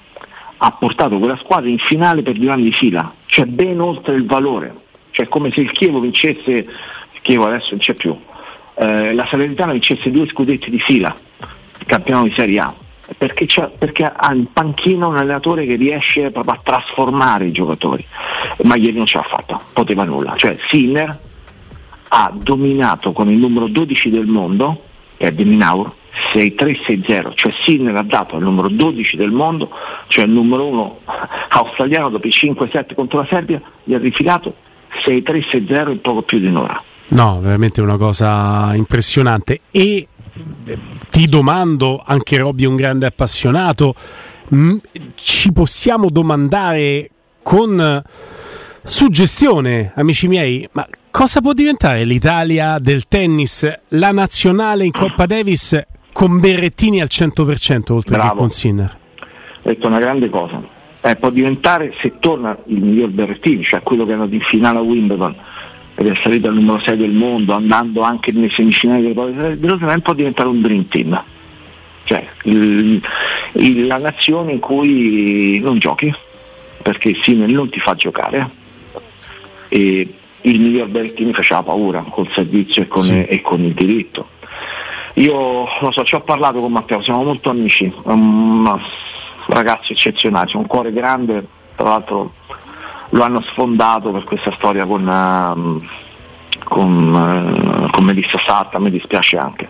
ha 0.58 0.72
portato 0.72 1.18
quella 1.20 1.38
squadra 1.38 1.70
in 1.70 1.80
finale 1.80 2.22
per 2.22 2.36
due 2.36 2.52
anni 2.52 2.64
di 2.64 2.72
fila, 2.72 3.14
cioè 3.26 3.46
ben 3.46 3.82
oltre 3.82 4.16
il 4.16 4.26
valore, 4.26 4.74
cioè 5.12 5.28
come 5.28 5.52
se 5.52 5.60
il 5.60 5.72
Chievo 5.72 6.00
vincesse, 6.00 6.52
il 6.52 7.20
Chievo 7.22 7.48
adesso 7.48 7.72
non 7.72 7.80
c'è 7.80 7.94
più, 7.94 8.18
eh, 8.76 9.14
la 9.14 9.26
Salernitana 9.30 9.72
vincesse 9.72 10.12
due 10.12 10.28
scudetti 10.28 10.70
di 10.70 10.80
fila, 10.80 11.16
il 11.80 11.86
campionato 11.86 12.28
di 12.28 12.34
Serie 12.34 12.60
A 12.60 12.74
perché, 13.18 13.48
perché, 13.78 14.04
ha 14.06 14.34
in 14.34 14.52
panchina 14.52 15.08
un 15.08 15.18
allenatore 15.18 15.66
che 15.66 15.76
riesce 15.76 16.32
proprio 16.32 16.54
a 16.54 16.60
trasformare 16.64 17.46
i 17.46 17.52
giocatori. 17.52 18.06
Ma 18.64 18.76
ieri 18.76 18.98
non 18.98 19.06
ce 19.06 19.18
l'ha 19.18 19.24
fatta, 19.24 19.60
poteva 19.74 20.04
nulla. 20.04 20.36
Cioè 20.36 20.58
Sinner 20.68 21.18
ha 22.08 22.32
dominato 22.34 23.12
con 23.12 23.30
il 23.30 23.38
numero 23.38 23.68
12 23.68 24.10
del 24.10 24.26
mondo, 24.26 24.84
che 25.18 25.28
è 25.28 25.32
De 25.32 25.44
Minaur, 25.44 25.92
6-3-6-0, 26.34 27.34
cioè 27.36 27.54
Sinner 27.62 27.96
ha 27.96 28.04
dato 28.04 28.38
al 28.38 28.42
numero 28.42 28.70
12 28.70 29.18
del 29.18 29.32
mondo, 29.32 29.70
cioè 30.08 30.26
il 30.26 30.32
numero 30.32 30.66
1 30.66 31.00
australiano 31.50 32.10
dopo 32.10 32.26
i 32.26 32.32
5-7 32.32 32.96
contro 32.96 33.20
la 33.20 33.28
Serbia, 33.30 33.62
gli 33.84 33.94
ha 33.94 33.98
rifilato 33.98 34.56
6-3-6-0 35.06 35.90
in 35.92 36.02
poco 36.02 36.22
più 36.22 36.40
di 36.40 36.48
un'ora. 36.48 36.82
No, 37.10 37.40
veramente 37.40 37.82
una 37.82 37.98
cosa 37.98 38.74
impressionante. 38.76 39.62
E 39.72 40.08
ti 41.10 41.28
domando, 41.28 42.04
anche 42.06 42.38
Robby 42.38 42.64
è 42.64 42.68
un 42.68 42.76
grande 42.76 43.06
appassionato, 43.06 43.94
mh, 44.50 44.76
ci 45.16 45.52
possiamo 45.52 46.10
domandare 46.10 47.10
con 47.42 48.04
suggestione, 48.84 49.92
amici 49.96 50.28
miei, 50.28 50.68
ma 50.74 50.88
cosa 51.12 51.42
può 51.42 51.54
diventare 51.54 52.04
l'Italia 52.04 52.78
del 52.80 53.08
tennis, 53.08 53.72
la 53.90 54.12
nazionale 54.12 54.86
in 54.86 54.92
Coppa 54.92 55.26
Davis 55.26 55.80
con 56.12 56.40
Berrettini 56.40 57.02
al 57.02 57.08
100% 57.10 57.92
oltre 57.92 58.16
Bravo. 58.16 58.32
che 58.32 58.38
con 58.38 58.50
Sinner? 58.50 58.98
Hai 59.64 59.74
detto 59.74 59.88
una 59.88 60.00
grande 60.00 60.30
cosa. 60.30 60.62
Eh, 61.02 61.16
può 61.18 61.30
diventare, 61.30 61.94
se 62.02 62.14
torna 62.20 62.58
il 62.66 62.82
miglior 62.82 63.10
Berrettini, 63.10 63.64
cioè 63.64 63.82
quello 63.82 64.06
che 64.06 64.12
è 64.12 64.14
andato 64.14 64.34
in 64.34 64.42
finale 64.42 64.80
a 64.80 64.82
Wimbledon, 64.82 65.36
ed 65.96 66.08
è 66.08 66.16
salito 66.16 66.50
al 66.50 66.56
numero 66.56 66.80
6 66.80 66.98
del 66.98 67.12
mondo, 67.12 67.54
andando 67.54 68.02
anche 68.02 68.32
nelle 68.32 68.50
semifinali 68.50 69.14
del 69.14 69.16
Rotterdam, 69.16 70.00
può 70.02 70.14
diventare 70.14 70.50
un 70.50 70.62
dream 70.62 70.88
team. 70.88 71.24
Cioè 72.04 72.28
il, 72.44 73.02
il, 73.54 73.88
la 73.88 73.98
nazione 73.98 74.52
in 74.52 74.60
cui 74.60 75.60
non 75.60 75.80
giochi, 75.80 76.14
perché 76.82 77.14
Sinner 77.16 77.50
non 77.50 77.70
ti 77.70 77.80
fa 77.80 77.96
giocare. 77.96 78.50
E 79.70 80.14
il 80.42 80.60
miglior 80.60 80.88
Bertini 80.88 81.34
faceva 81.34 81.64
paura 81.64 82.04
col 82.08 82.30
servizio 82.34 82.84
e 82.84 82.88
con, 82.88 83.02
sì. 83.02 83.24
e 83.24 83.42
con 83.42 83.64
il 83.64 83.74
diritto. 83.74 84.30
Io 85.14 85.66
lo 85.80 85.92
so, 85.92 86.04
ci 86.04 86.16
ho 86.16 86.22
parlato 86.22 86.60
con 86.60 86.74
Matteo, 86.74 87.02
siamo 87.02 87.24
molto 87.24 87.50
amici, 87.50 87.92
un 88.04 88.80
ragazzo 89.48 89.94
eccezionale, 89.94 90.48
c'è 90.48 90.58
un 90.58 90.68
cuore 90.68 90.92
grande, 90.92 91.46
tra 91.76 91.88
l'altro 91.88 92.34
lo 93.16 93.24
hanno 93.24 93.42
sfondato 93.42 94.12
per 94.12 94.24
questa 94.24 94.52
storia 94.58 94.86
con, 94.86 95.08
uh, 95.08 95.84
con, 96.64 97.14
uh, 97.14 97.90
con 97.90 98.04
Melissa 98.04 98.38
Satta, 98.46 98.78
mi 98.78 98.90
dispiace 98.90 99.38
anche. 99.38 99.68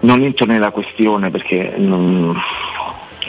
Non 0.00 0.22
entro 0.22 0.46
nella 0.46 0.70
questione 0.70 1.30
perché 1.30 1.74
non, 1.76 2.34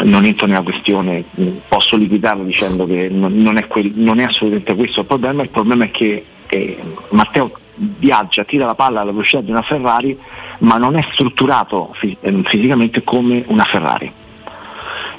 non 0.04 0.26
entro 0.26 0.46
nella 0.46 0.62
questione, 0.62 1.26
posso 1.68 1.98
liquidarlo 1.98 2.44
dicendo 2.44 2.86
che 2.86 3.10
non, 3.10 3.58
è 3.58 3.68
quel, 3.68 3.92
non, 3.96 4.20
è 4.20 4.24
assolutamente 4.24 4.76
questo 4.76 5.02
il 5.02 5.06
problema, 5.08 5.42
il 5.42 5.50
problema 5.50 5.86
è 5.86 5.92
che 5.92 6.24
eh, 6.48 6.80
Matteo 7.10 7.52
viaggia, 7.74 8.44
tira 8.44 8.68
la 8.68 8.76
palla 8.76 9.02
alla 9.02 9.12
velocità 9.12 9.42
di 9.42 9.50
una 9.50 9.64
Ferrari, 9.64 10.18
ma 10.60 10.78
non 10.78 10.96
è 10.96 11.06
strutturato 11.12 11.94
fis- 11.94 12.18
fisicamente 12.44 13.04
come 13.04 13.44
una 13.48 13.64
Ferrari 13.64 14.20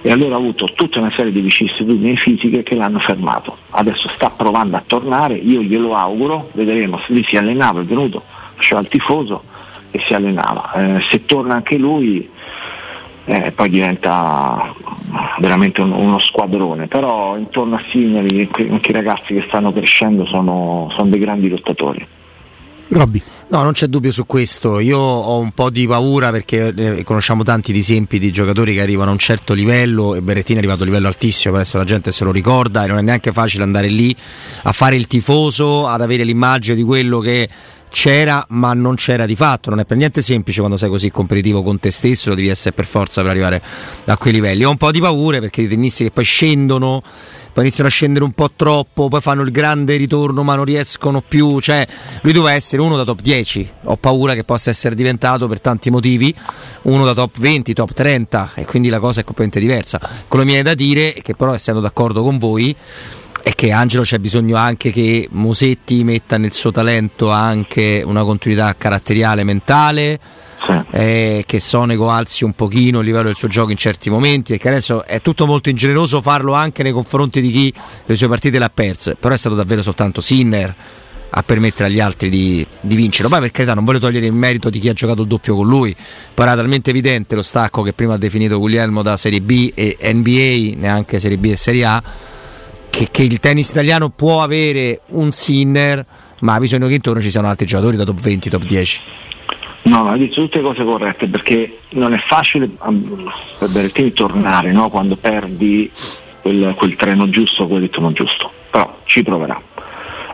e 0.02 0.11
allora 0.11 0.35
ha 0.35 0.38
avuto 0.38 0.68
tutta 0.75 0.99
una 0.99 1.12
serie 1.14 1.30
di 1.30 1.40
vicissitudini 1.40 2.16
fisiche 2.16 2.62
che 2.64 2.75
l'hanno 2.75 2.99
fermato. 2.99 3.56
Adesso 3.71 4.09
sta 4.09 4.30
provando 4.30 4.76
a 4.76 4.82
tornare, 4.85 5.35
io 5.35 5.62
glielo 5.62 5.94
auguro, 5.94 6.50
vedremo 6.52 7.00
lui 7.06 7.25
si 7.25 7.37
allenava, 7.37 7.80
è 7.80 7.85
venuto, 7.85 8.23
faceva 8.54 8.80
il 8.80 8.88
tifoso 8.88 9.44
e 9.90 10.00
si 10.00 10.12
allenava. 10.12 10.73
Eh, 10.73 11.00
se 11.09 11.25
torna 11.25 11.54
anche 11.54 11.78
lui 11.78 12.28
eh, 13.25 13.52
poi 13.52 13.71
diventa 13.71 14.75
veramente 15.38 15.80
un, 15.80 15.92
uno 15.92 16.18
squadrone, 16.18 16.88
però 16.88 17.37
intorno 17.37 17.76
a 17.76 17.82
Signori 17.90 18.49
anche 18.68 18.90
i 18.90 18.94
ragazzi 18.94 19.35
che 19.35 19.44
stanno 19.47 19.73
crescendo 19.73 20.26
sono, 20.26 20.90
sono 20.97 21.11
dei 21.11 21.21
grandi 21.21 21.49
lottatori. 21.49 22.04
Robby. 22.88 23.23
No, 23.52 23.62
non 23.62 23.73
c'è 23.73 23.87
dubbio 23.87 24.12
su 24.12 24.25
questo. 24.25 24.80
Io 24.80 24.97
ho 24.99 25.38
un 25.38 25.50
po' 25.50 25.68
di 25.68 25.87
paura 25.87 26.30
perché 26.30 26.73
eh, 26.75 27.04
conosciamo 27.04 27.42
tanti 27.42 27.76
esempi 27.76 28.18
di 28.18 28.32
giocatori 28.32 28.73
che 28.73 28.80
arrivano 28.80 29.11
a 29.11 29.12
un 29.12 29.18
certo 29.18 29.52
livello 29.52 30.14
e 30.14 30.23
Berrettini 30.23 30.54
è 30.54 30.59
arrivato 30.61 30.78
a 30.80 30.85
un 30.85 30.88
livello 30.88 31.09
altissimo, 31.09 31.56
adesso 31.56 31.76
la 31.76 31.85
gente 31.85 32.12
se 32.12 32.25
lo 32.25 32.32
ricorda 32.32 32.82
e 32.82 32.87
non 32.87 32.97
è 32.97 33.02
neanche 33.02 33.30
facile 33.30 33.62
andare 33.62 33.88
lì 33.88 34.16
a 34.62 34.73
fare 34.73 34.97
il 34.97 35.06
tifoso, 35.06 35.87
ad 35.87 36.00
avere 36.00 36.25
l'immagine 36.25 36.75
di 36.75 36.82
quello 36.82 37.18
che 37.18 37.47
c'era 37.92 38.44
ma 38.49 38.72
non 38.72 38.94
c'era 38.94 39.26
di 39.26 39.37
fatto, 39.37 39.70
non 39.70 39.78
è 39.78 39.84
per 39.84 39.99
niente 39.99 40.22
semplice 40.22 40.61
quando 40.61 40.78
sei 40.78 40.88
così 40.88 41.11
competitivo 41.11 41.62
con 41.62 41.78
te 41.78 41.90
stesso, 41.90 42.30
lo 42.30 42.34
devi 42.34 42.49
essere 42.49 42.72
per 42.72 42.87
forza 42.87 43.20
per 43.20 43.30
arrivare 43.30 43.62
a 44.06 44.16
quei 44.16 44.32
livelli. 44.32 44.64
Ho 44.64 44.70
un 44.70 44.78
po' 44.78 44.90
di 44.90 44.99
paure 44.99 45.40
perché 45.40 45.61
i 45.61 45.68
tennisti 45.68 46.04
che 46.04 46.11
poi 46.11 46.25
scendono 46.25 47.02
poi 47.52 47.64
iniziano 47.64 47.90
a 47.90 47.92
scendere 47.92 48.25
un 48.25 48.32
po' 48.32 48.50
troppo, 48.56 49.08
poi 49.08 49.20
fanno 49.20 49.42
il 49.42 49.50
grande 49.50 49.96
ritorno 49.96 50.42
ma 50.42 50.54
non 50.54 50.64
riescono 50.64 51.20
più, 51.20 51.61
cioè 51.61 51.87
lui 52.22 52.32
doveva 52.32 52.54
essere 52.54 52.80
uno 52.80 52.96
da 52.96 53.04
top 53.04 53.20
10, 53.20 53.70
ho 53.84 53.96
paura 53.96 54.32
che 54.32 54.42
possa 54.42 54.70
essere 54.70 54.94
diventato 54.94 55.46
per 55.49 55.61
tanti 55.61 55.90
motivi 55.90 56.34
uno 56.82 57.04
da 57.04 57.12
top 57.12 57.38
20, 57.38 57.75
top 57.75 57.92
30 57.92 58.52
e 58.54 58.64
quindi 58.64 58.88
la 58.88 59.00
cosa 59.00 59.20
è 59.20 59.25
completamente 59.25 59.61
diversa. 59.61 60.00
Quello 60.26 60.44
che 60.46 60.50
mi 60.50 60.56
è 60.56 60.62
da 60.62 60.72
dire, 60.72 61.12
che 61.12 61.34
però 61.34 61.52
essendo 61.52 61.80
d'accordo 61.80 62.22
con 62.22 62.38
voi, 62.38 62.75
è 63.42 63.54
che 63.54 63.72
Angelo 63.72 64.04
c'è 64.04 64.18
bisogno 64.18 64.56
anche 64.56 64.90
che 64.92 65.28
Musetti 65.32 66.04
metta 66.04 66.37
nel 66.37 66.52
suo 66.52 66.70
talento 66.70 67.30
anche 67.30 68.02
una 68.04 68.22
continuità 68.22 68.75
caratteriale 68.78 69.42
mentale 69.42 70.20
sì. 70.64 70.80
eh, 70.90 71.44
che 71.44 71.58
Sonego 71.58 72.08
alzi 72.08 72.44
un 72.44 72.52
pochino 72.52 73.00
il 73.00 73.06
livello 73.06 73.26
del 73.26 73.37
suo 73.37 73.49
gioco 73.49 73.72
in 73.72 73.76
certi 73.76 74.11
momenti 74.11 74.52
perché 74.52 74.68
adesso 74.68 75.04
è 75.04 75.20
tutto 75.20 75.46
molto 75.46 75.70
ingeneroso 75.70 76.22
farlo 76.22 76.52
anche 76.52 76.84
nei 76.84 76.92
confronti 76.92 77.40
di 77.40 77.50
chi 77.50 77.75
le 78.06 78.14
sue 78.14 78.28
partite 78.28 78.58
le 78.58 78.64
ha 78.64 78.70
perse 78.72 79.16
però 79.16 79.34
è 79.34 79.38
stato 79.38 79.56
davvero 79.56 79.82
soltanto 79.82 80.20
Sinner 80.20 80.75
a 81.34 81.42
permettere 81.42 81.88
agli 81.88 81.99
altri 81.99 82.28
di, 82.28 82.64
di 82.80 82.94
vincere 82.94 83.28
poi 83.28 83.40
per 83.40 83.50
carità 83.50 83.75
non 83.75 83.84
voglio 83.84 83.99
togliere 83.99 84.26
il 84.26 84.34
merito 84.34 84.70
di 84.70 84.78
chi 84.78 84.88
ha 84.88 84.92
giocato 84.92 85.22
il 85.22 85.28
doppio 85.28 85.56
con 85.56 85.66
lui 85.66 85.96
però 86.32 86.49
era 86.49 86.61
talmente 86.61 86.90
evidente 86.90 87.34
lo 87.34 87.42
stacco 87.42 87.82
che 87.82 87.92
prima 87.92 88.14
ha 88.14 88.18
definito 88.18 88.61
Guglielmo 88.61 89.02
da 89.02 89.16
Serie 89.16 89.40
B 89.40 89.72
e 89.75 89.96
NBA 90.00 90.78
neanche 90.78 91.18
Serie 91.18 91.38
B 91.38 91.46
e 91.46 91.56
Serie 91.56 91.84
A 91.84 92.02
che, 92.92 93.08
che 93.11 93.22
il 93.22 93.40
tennis 93.40 93.70
italiano 93.70 94.11
può 94.11 94.42
avere 94.42 95.00
un 95.08 95.32
Sinner 95.32 96.04
ma 96.40 96.54
ha 96.54 96.58
bisogno 96.58 96.88
che 96.88 96.94
intorno 96.94 97.22
ci 97.22 97.30
siano 97.30 97.49
altri 97.49 97.66
giocatori 97.66 97.96
da 97.96 98.04
top 98.04 98.20
20, 98.20 98.50
top 98.50 98.64
10 98.64 99.00
No, 99.84 100.08
hai 100.08 100.18
detto 100.20 100.42
tutte 100.42 100.61
cose 100.61 100.84
corrette 100.84 101.26
perché 101.26 101.78
non 101.90 102.12
è 102.12 102.18
facile 102.18 102.68
per 102.68 103.68
Berrettini 103.68 104.12
tornare 104.12 104.70
no? 104.70 104.88
quando 104.88 105.16
perdi 105.16 105.90
quel, 106.40 106.75
quel, 106.76 106.94
treno 106.94 107.28
giusto, 107.28 107.66
quel 107.66 107.80
ritmo 107.80 108.12
giusto, 108.12 108.52
però 108.70 108.99
ci 109.04 109.25
proverà 109.25 109.61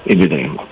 e 0.03 0.17
vedremo. 0.17 0.67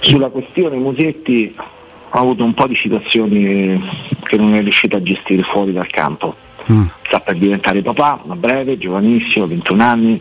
Sulla 0.00 0.28
questione 0.28 0.76
Musetti 0.76 1.54
ha 1.54 2.18
avuto 2.18 2.44
un 2.44 2.54
po' 2.54 2.66
di 2.66 2.76
situazioni 2.76 3.78
che 4.22 4.36
non 4.36 4.54
è 4.54 4.62
riuscito 4.62 4.96
a 4.96 5.02
gestire 5.02 5.42
fuori 5.42 5.72
dal 5.72 5.88
campo, 5.88 6.34
mm. 6.70 6.86
sta 7.02 7.20
per 7.20 7.36
diventare 7.36 7.82
papà 7.82 8.22
a 8.26 8.34
breve, 8.34 8.78
giovanissimo, 8.78 9.46
21 9.46 9.82
anni, 9.82 10.20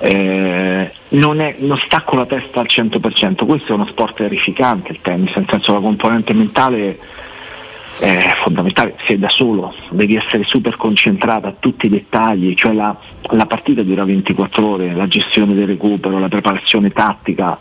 eh, 0.00 0.90
non, 1.10 1.40
è, 1.40 1.56
non, 1.58 1.78
sta 1.78 2.00
con 2.02 2.18
la 2.18 2.26
testa 2.26 2.60
al 2.60 2.66
100%, 2.68 3.44
questo 3.44 3.72
è 3.72 3.74
uno 3.74 3.86
sport 3.86 4.16
terrificante 4.16 4.92
il 4.92 5.00
tennis, 5.00 5.34
nel 5.34 5.46
senso 5.48 5.74
la 5.74 5.80
componente 5.80 6.32
mentale 6.32 6.98
è 7.98 8.34
fondamentale, 8.42 8.96
sei 9.04 9.18
da 9.18 9.28
solo, 9.28 9.74
devi 9.90 10.16
essere 10.16 10.44
super 10.44 10.76
concentrata 10.76 11.48
a 11.48 11.54
tutti 11.58 11.84
i 11.86 11.90
dettagli, 11.90 12.54
cioè 12.54 12.72
la, 12.72 12.96
la 13.32 13.44
partita 13.44 13.82
dura 13.82 14.04
24 14.04 14.66
ore, 14.66 14.94
la 14.94 15.06
gestione 15.06 15.52
del 15.52 15.66
recupero, 15.66 16.18
la 16.18 16.28
preparazione 16.28 16.90
tattica, 16.90 17.58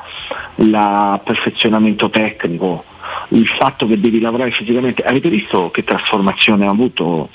il 0.55 1.19
perfezionamento 1.23 2.09
tecnico, 2.09 2.85
il 3.29 3.47
fatto 3.47 3.85
che 3.85 3.99
devi 3.99 4.21
lavorare 4.21 4.51
fisicamente. 4.51 5.03
Avete 5.03 5.27
visto 5.27 5.71
che 5.71 5.83
trasformazione 5.83 6.65
ha 6.65 6.69
avuto 6.69 7.29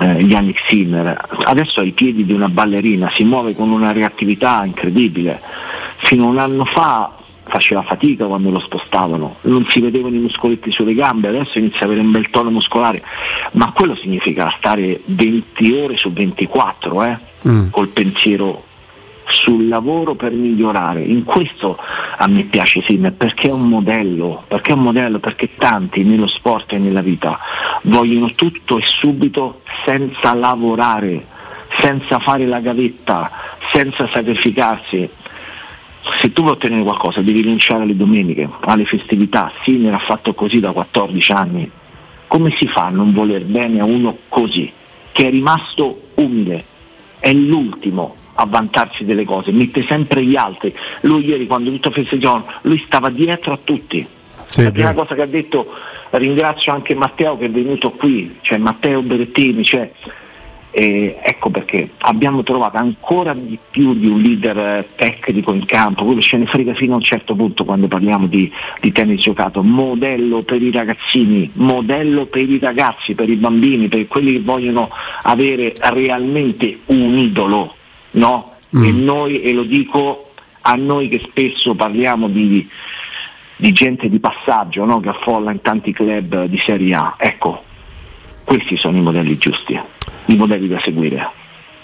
eh, 0.00 0.22
Yannick 0.22 0.66
Sinner? 0.66 1.16
Adesso 1.44 1.80
ha 1.80 1.84
i 1.84 1.92
piedi 1.92 2.24
di 2.24 2.32
una 2.32 2.48
ballerina, 2.48 3.10
si 3.14 3.24
muove 3.24 3.54
con 3.54 3.70
una 3.70 3.92
reattività 3.92 4.64
incredibile. 4.64 5.40
Fino 5.96 6.24
a 6.24 6.28
un 6.28 6.38
anno 6.38 6.64
fa 6.64 7.16
faceva 7.44 7.82
fatica 7.82 8.26
quando 8.26 8.50
lo 8.50 8.60
spostavano, 8.60 9.36
non 9.42 9.66
si 9.68 9.80
vedevano 9.80 10.14
i 10.14 10.20
muscoletti 10.20 10.70
sulle 10.70 10.94
gambe, 10.94 11.28
adesso 11.28 11.58
inizia 11.58 11.80
ad 11.80 11.90
avere 11.90 12.00
un 12.00 12.10
bel 12.10 12.30
tono 12.30 12.50
muscolare, 12.50 13.02
ma 13.52 13.72
quello 13.72 13.94
significa 13.94 14.52
stare 14.56 15.00
20 15.04 15.72
ore 15.72 15.96
su 15.96 16.12
24 16.12 17.04
eh, 17.04 17.18
mm. 17.48 17.68
col 17.70 17.88
pensiero 17.88 18.64
sul 19.32 19.66
lavoro 19.66 20.14
per 20.14 20.32
migliorare. 20.32 21.02
In 21.02 21.24
questo 21.24 21.78
a 22.16 22.26
me 22.28 22.44
piace 22.44 22.82
Sinner 22.82 23.12
perché 23.12 23.48
è 23.48 23.52
un 23.52 23.68
modello, 23.68 24.44
perché 24.46 24.70
è 24.70 24.74
un 24.74 24.82
modello, 24.82 25.18
perché 25.18 25.50
tanti 25.56 26.04
nello 26.04 26.28
sport 26.28 26.72
e 26.72 26.78
nella 26.78 27.00
vita 27.00 27.38
vogliono 27.82 28.30
tutto 28.34 28.78
e 28.78 28.82
subito 28.84 29.62
senza 29.84 30.34
lavorare, 30.34 31.26
senza 31.80 32.18
fare 32.18 32.46
la 32.46 32.60
gavetta, 32.60 33.30
senza 33.72 34.08
sacrificarsi. 34.12 35.08
Se 36.18 36.32
tu 36.32 36.42
vuoi 36.42 36.54
ottenere 36.54 36.82
qualcosa 36.82 37.20
devi 37.20 37.40
rinunciare 37.40 37.82
alle 37.82 37.96
domeniche, 37.96 38.48
alle 38.60 38.84
festività, 38.84 39.52
Sinner 39.64 39.94
ha 39.94 39.98
fatto 39.98 40.34
così 40.34 40.60
da 40.60 40.72
14 40.72 41.32
anni, 41.32 41.70
come 42.26 42.54
si 42.56 42.66
fa 42.66 42.86
a 42.86 42.90
non 42.90 43.12
voler 43.12 43.44
bene 43.44 43.80
a 43.80 43.84
uno 43.84 44.18
così, 44.28 44.70
che 45.12 45.26
è 45.26 45.30
rimasto 45.30 46.08
umile, 46.14 46.64
è 47.18 47.32
l'ultimo 47.32 48.16
a 48.34 48.46
vantarsi 48.46 49.04
delle 49.04 49.24
cose, 49.24 49.52
mette 49.52 49.84
sempre 49.84 50.24
gli 50.24 50.36
altri, 50.36 50.74
lui 51.02 51.26
ieri 51.26 51.46
quando 51.46 51.70
tutto 51.70 51.90
festeggiavano, 51.90 52.46
lui 52.62 52.82
stava 52.84 53.10
dietro 53.10 53.52
a 53.52 53.58
tutti, 53.62 54.06
sì, 54.46 54.62
la 54.62 54.70
prima 54.70 54.92
cosa 54.92 55.14
che 55.14 55.22
ha 55.22 55.26
detto 55.26 55.66
ringrazio 56.10 56.72
anche 56.72 56.94
Matteo 56.94 57.38
che 57.38 57.46
è 57.46 57.50
venuto 57.50 57.90
qui, 57.90 58.38
cioè 58.42 58.58
Matteo 58.58 59.02
Berettini, 59.02 59.64
cioè, 59.64 59.90
e 60.74 61.18
ecco 61.22 61.50
perché 61.50 61.90
abbiamo 61.98 62.42
trovato 62.42 62.78
ancora 62.78 63.34
di 63.34 63.58
più 63.70 63.94
di 63.94 64.06
un 64.06 64.22
leader 64.22 64.56
eh, 64.58 64.86
tecnico 64.96 65.52
in 65.52 65.66
campo, 65.66 66.04
quello 66.04 66.22
ce 66.22 66.38
ne 66.38 66.46
frega 66.46 66.74
fino 66.74 66.94
a 66.94 66.96
un 66.96 67.02
certo 67.02 67.34
punto 67.34 67.64
quando 67.64 67.88
parliamo 67.88 68.26
di, 68.26 68.50
di, 68.80 68.90
tennis 68.90 69.20
giocato, 69.20 69.62
modello 69.62 70.42
per 70.42 70.62
i 70.62 70.70
ragazzini, 70.70 71.50
modello 71.54 72.24
per 72.24 72.48
i 72.48 72.58
ragazzi, 72.58 73.14
per 73.14 73.28
i 73.28 73.36
bambini, 73.36 73.88
per 73.88 74.06
quelli 74.06 74.32
che 74.32 74.40
vogliono 74.40 74.88
avere 75.22 75.74
realmente 75.78 76.78
un 76.86 77.18
idolo, 77.18 77.74
no? 78.12 78.54
Mm. 78.76 78.84
E 78.84 78.90
noi, 78.92 79.40
e 79.40 79.52
lo 79.52 79.62
dico 79.62 80.32
a 80.62 80.74
noi 80.76 81.08
che 81.08 81.20
spesso 81.22 81.74
parliamo 81.74 82.28
di, 82.28 82.68
di 83.56 83.72
gente 83.72 84.08
di 84.08 84.18
passaggio 84.18 84.84
no? 84.84 85.00
che 85.00 85.10
affolla 85.10 85.50
in 85.50 85.60
tanti 85.60 85.92
club 85.92 86.44
di 86.44 86.58
Serie 86.58 86.94
A, 86.94 87.16
ecco, 87.18 87.62
questi 88.44 88.76
sono 88.76 88.96
i 88.96 89.02
modelli 89.02 89.36
giusti 89.38 89.78
i 90.26 90.36
modelli 90.36 90.68
da 90.68 90.80
seguire. 90.82 91.30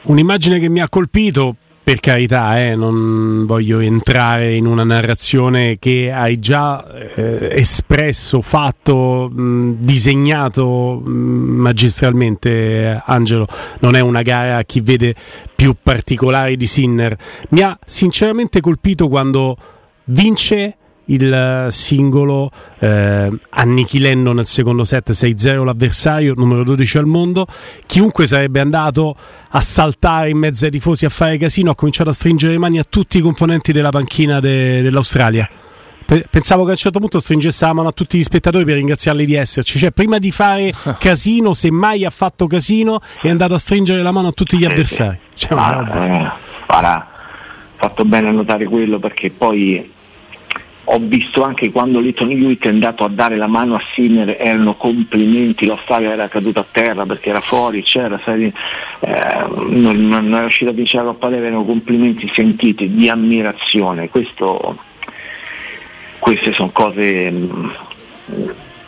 Un'immagine 0.03 0.59
che 0.59 0.69
mi 0.69 0.81
ha 0.81 0.89
colpito, 0.89 1.55
per 1.83 2.01
carità, 2.01 2.61
eh, 2.61 2.77
non 2.77 3.47
voglio 3.47 3.81
entrare 3.81 4.55
in 4.55 4.67
una 4.67 4.85
narrazione 4.85 5.79
che 5.79 6.13
hai 6.13 6.39
già 6.39 6.87
eh, 7.15 7.49
espresso, 7.53 8.43
fatto, 8.43 9.29
mh, 9.31 9.77
disegnato 9.79 11.01
mh, 11.05 11.11
magistralmente, 11.11 13.03
Angelo. 13.05 13.47
Non 13.81 13.97
è 13.97 14.01
una 14.01 14.23
gara 14.23 14.59
a 14.59 14.63
chi 14.65 14.81
vede 14.81 15.15
più 15.59 15.75
particolari 15.83 16.57
di 16.57 16.67
Sinner. 16.67 17.17
Mi 17.49 17.63
ha 17.63 17.77
sinceramente 17.85 18.61
colpito 18.61 19.09
quando 19.09 19.57
vince 20.05 20.77
il 21.07 21.67
singolo 21.71 22.49
eh, 22.79 23.29
annichilendo 23.51 24.33
nel 24.33 24.47
secondo 24.47 24.85
set 24.85 25.11
6-0 25.11 25.65
l'avversario, 25.65 26.35
numero 26.37 26.63
12 26.63 26.99
al 26.99 27.07
mondo. 27.07 27.45
Chiunque 27.87 28.29
sarebbe 28.29 28.61
andato 28.61 29.17
a 29.49 29.61
saltare 29.61 30.31
in 30.31 30.39
mezzo 30.39 30.65
ai 30.65 30.71
tifosi 30.71 31.07
a 31.07 31.09
fare 31.09 31.37
casino 31.39 31.73
ha 31.73 31.75
cominciato 31.75 32.11
a 32.11 32.13
stringere 32.13 32.53
le 32.53 32.59
mani 32.59 32.79
a 32.79 32.85
tutti 32.89 33.19
i 33.19 33.21
componenti 33.21 33.73
della 33.73 33.91
panchina 33.91 34.39
de- 34.39 34.81
dell'Australia. 34.81 35.51
Pensavo 36.31 36.63
che 36.63 36.71
a 36.71 36.73
un 36.73 36.79
certo 36.79 37.01
punto 37.01 37.21
stringesse 37.21 37.67
la 37.67 37.75
mano 37.75 37.89
a 37.89 37.93
tutti 37.93 38.17
gli 38.17 38.23
spettatori 38.23 38.65
per 38.65 38.77
ringraziarli 38.77 39.27
di 39.27 39.35
esserci. 39.35 39.79
Cioè, 39.79 39.91
prima 39.91 40.19
di 40.19 40.31
fare 40.31 40.73
casino, 40.99 41.53
se 41.53 41.71
mai 41.71 42.07
ha 42.07 42.11
fatto 42.11 42.47
casino, 42.47 43.01
è 43.21 43.29
andato 43.29 43.53
a 43.53 43.59
stringere 43.59 44.01
la 44.01 44.11
mano 44.11 44.29
a 44.29 44.33
tutti 44.33 44.57
gli 44.57 44.65
avversari. 44.65 45.19
Cioè, 45.35 45.53
eh, 45.53 45.57
guarda, 46.67 47.09
fatto 47.77 48.05
bene 48.07 48.29
a 48.29 48.33
notare 48.33 48.65
quello 48.65 48.99
perché 48.99 49.31
poi 49.31 49.97
ho 50.91 50.99
visto 50.99 51.43
anche 51.43 51.71
quando 51.71 52.01
Litton 52.01 52.31
Hewitt 52.31 52.65
è 52.65 52.71
andato 52.71 53.05
a 53.05 53.09
dare 53.09 53.37
la 53.37 53.47
mano 53.47 53.75
a 53.75 53.83
Sinner 53.93 54.37
erano 54.41 54.75
complimenti, 54.75 55.67
l'Australia 55.67 56.13
era 56.13 56.29
caduta 56.29 56.61
a 56.61 56.67
terra 56.71 57.05
perché 57.05 57.29
era 57.29 57.41
fuori, 57.41 57.83
c'era, 57.83 58.19
sai, 58.25 58.51
eh, 59.01 59.47
non, 59.69 60.09
non 60.09 60.29
era 60.29 60.41
riuscito 60.41 60.71
a 60.71 60.73
vincere 60.73 61.05
la 61.05 61.13
Coppa 61.13 61.31
erano 61.31 61.65
complimenti 61.67 62.31
sentiti 62.33 62.89
di 62.89 63.11
ammirazione. 63.11 64.09
Questo, 64.09 64.79
queste 66.19 66.53
sono 66.53 66.71
cose 66.71 67.31
mh, 67.31 67.73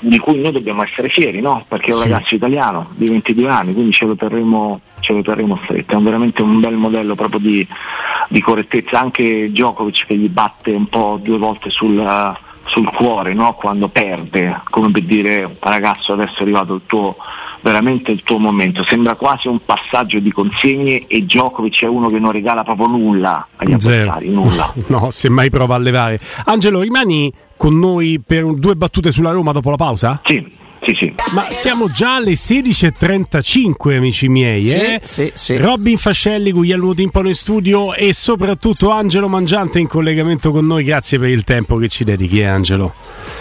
di 0.00 0.18
cui 0.18 0.40
noi 0.40 0.52
dobbiamo 0.52 0.82
essere 0.82 1.08
fieri, 1.08 1.40
no? 1.40 1.64
perché 1.68 1.90
è 1.90 1.94
un 1.94 2.02
sì. 2.02 2.08
ragazzo 2.08 2.34
italiano 2.34 2.88
di 2.94 3.06
22 3.08 3.48
anni, 3.48 3.72
quindi 3.74 3.92
ce 3.92 4.06
lo 4.06 4.16
terremo, 4.16 4.80
ce 5.00 5.12
lo 5.12 5.22
terremo 5.22 5.60
stretto, 5.64 5.96
è 5.96 6.00
veramente 6.00 6.42
un 6.42 6.58
bel 6.58 6.74
modello 6.74 7.14
proprio 7.14 7.38
di, 7.38 7.66
di, 8.28 8.40
correttezza, 8.40 8.98
anche 8.98 9.50
Djokovic 9.50 10.06
che 10.06 10.16
gli 10.16 10.28
batte 10.28 10.72
un 10.72 10.86
po' 10.86 11.20
due 11.22 11.36
volte 11.36 11.68
sul, 11.68 12.02
sul 12.64 12.90
cuore 12.90 13.34
no? 13.34 13.52
quando 13.54 13.88
perde, 13.88 14.62
come 14.70 14.90
per 14.90 15.02
dire 15.02 15.56
ragazzo 15.60 16.14
adesso 16.14 16.38
è 16.38 16.42
arrivato 16.42 16.74
il 16.74 16.82
tuo 16.86 17.16
veramente 17.62 18.10
il 18.10 18.22
tuo 18.22 18.38
momento. 18.38 18.84
Sembra 18.84 19.14
quasi 19.14 19.48
un 19.48 19.60
passaggio 19.60 20.18
di 20.18 20.30
consegne 20.32 21.06
e 21.06 21.22
Djokovic 21.22 21.82
è 21.82 21.86
uno 21.86 22.08
che 22.08 22.18
non 22.18 22.32
regala 22.32 22.62
proprio 22.62 22.86
nulla 22.86 23.46
agli 23.56 23.72
avversari, 23.72 24.28
nulla. 24.28 24.72
No, 24.88 25.10
semmai 25.10 25.50
prova 25.50 25.76
a 25.76 25.78
levare. 25.78 26.18
Angelo, 26.46 26.80
rimani 26.80 27.32
con 27.56 27.78
noi 27.78 28.20
per 28.24 28.44
due 28.54 28.74
battute 28.74 29.12
sulla 29.12 29.30
Roma 29.30 29.52
dopo 29.52 29.70
la 29.70 29.76
pausa? 29.76 30.20
Sì. 30.24 30.58
Sì, 30.82 30.94
sì. 30.94 31.14
Ma 31.34 31.42
siamo 31.50 31.88
già 31.88 32.16
alle 32.16 32.32
16.35, 32.32 33.96
amici 33.96 34.28
miei. 34.28 34.64
Sì, 34.64 34.74
eh? 34.74 35.00
sì, 35.04 35.30
sì. 35.34 35.56
Robin 35.58 35.98
Fascelli, 35.98 36.52
Guglielmo 36.52 36.94
Timpano 36.94 37.28
in 37.28 37.34
studio 37.34 37.94
e 37.94 38.12
soprattutto 38.14 38.90
Angelo 38.90 39.28
Mangiante 39.28 39.78
in 39.78 39.86
collegamento 39.86 40.50
con 40.50 40.66
noi. 40.66 40.84
Grazie 40.84 41.18
per 41.18 41.28
il 41.28 41.44
tempo 41.44 41.76
che 41.76 41.88
ci 41.88 42.04
dedichi, 42.04 42.40
eh, 42.40 42.46
Angelo. 42.46 42.94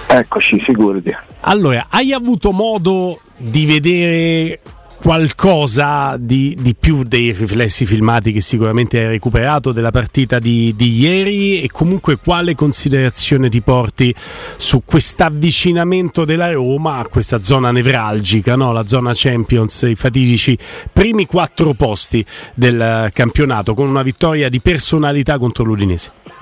Eccoci, 0.08 0.60
figurati. 0.60 1.15
Allora, 1.41 1.88
hai 1.89 2.12
avuto 2.12 2.52
modo 2.52 3.19
di 3.38 3.65
vedere 3.65 4.60
qualcosa 5.01 6.17
di, 6.19 6.55
di, 6.59 6.75
più 6.75 7.03
dei 7.03 7.31
riflessi 7.31 7.85
filmati 7.85 8.33
che 8.33 8.41
sicuramente 8.41 8.99
hai 8.99 9.07
recuperato 9.07 9.71
della 9.71 9.91
partita 9.91 10.39
di, 10.39 10.73
di 10.75 10.99
ieri 10.99 11.62
e 11.62 11.69
comunque 11.71 12.17
quale 12.17 12.53
considerazione 12.53 13.49
ti 13.49 13.62
porti 13.62 14.13
su 14.57 14.83
questo 14.83 15.23
avvicinamento 15.23 16.25
della 16.25 16.51
Roma 16.51 16.97
a 16.97 17.07
questa 17.07 17.41
zona 17.41 17.71
nevralgica, 17.71 18.55
no? 18.55 18.73
la 18.73 18.85
zona 18.85 19.12
Champions, 19.15 19.83
i 19.83 19.95
fatidici 19.95 20.57
primi 20.91 21.25
quattro 21.25 21.73
posti 21.73 22.25
del 22.53 23.09
campionato 23.13 23.73
con 23.73 23.88
una 23.88 24.03
vittoria 24.03 24.49
di 24.49 24.59
personalità 24.59 25.38
contro 25.38 25.63
l'Udinese. 25.63 26.38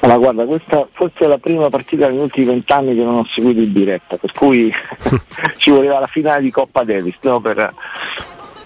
Allora, 0.00 0.18
guarda, 0.18 0.44
questa 0.46 0.88
forse 0.92 1.24
è 1.24 1.26
la 1.26 1.38
prima 1.38 1.68
partita 1.68 2.08
negli 2.08 2.20
ultimi 2.20 2.46
vent'anni 2.46 2.94
che 2.94 3.02
non 3.02 3.16
ho 3.16 3.26
seguito 3.34 3.60
in 3.60 3.72
diretta, 3.72 4.16
per 4.16 4.32
cui 4.32 4.72
ci 5.58 5.70
voleva 5.70 5.98
la 5.98 6.06
finale 6.06 6.42
di 6.42 6.50
Coppa 6.50 6.84
Davis 6.84 7.16
no? 7.20 7.38
per, 7.40 7.74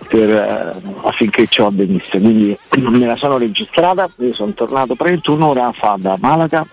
per, 0.09 0.83
uh, 0.83 1.07
affinché 1.07 1.47
ciò 1.49 1.67
avvenisse. 1.67 2.21
Quindi 2.21 2.57
me 2.79 3.07
la 3.07 3.17
sono 3.17 3.37
registrata, 3.37 4.09
io 4.19 4.33
sono 4.33 4.53
tornato 4.53 4.95
praticamente 4.95 5.31
un'ora 5.31 5.73
fa 5.73 5.97
da 5.99 6.17
Malaga 6.21 6.65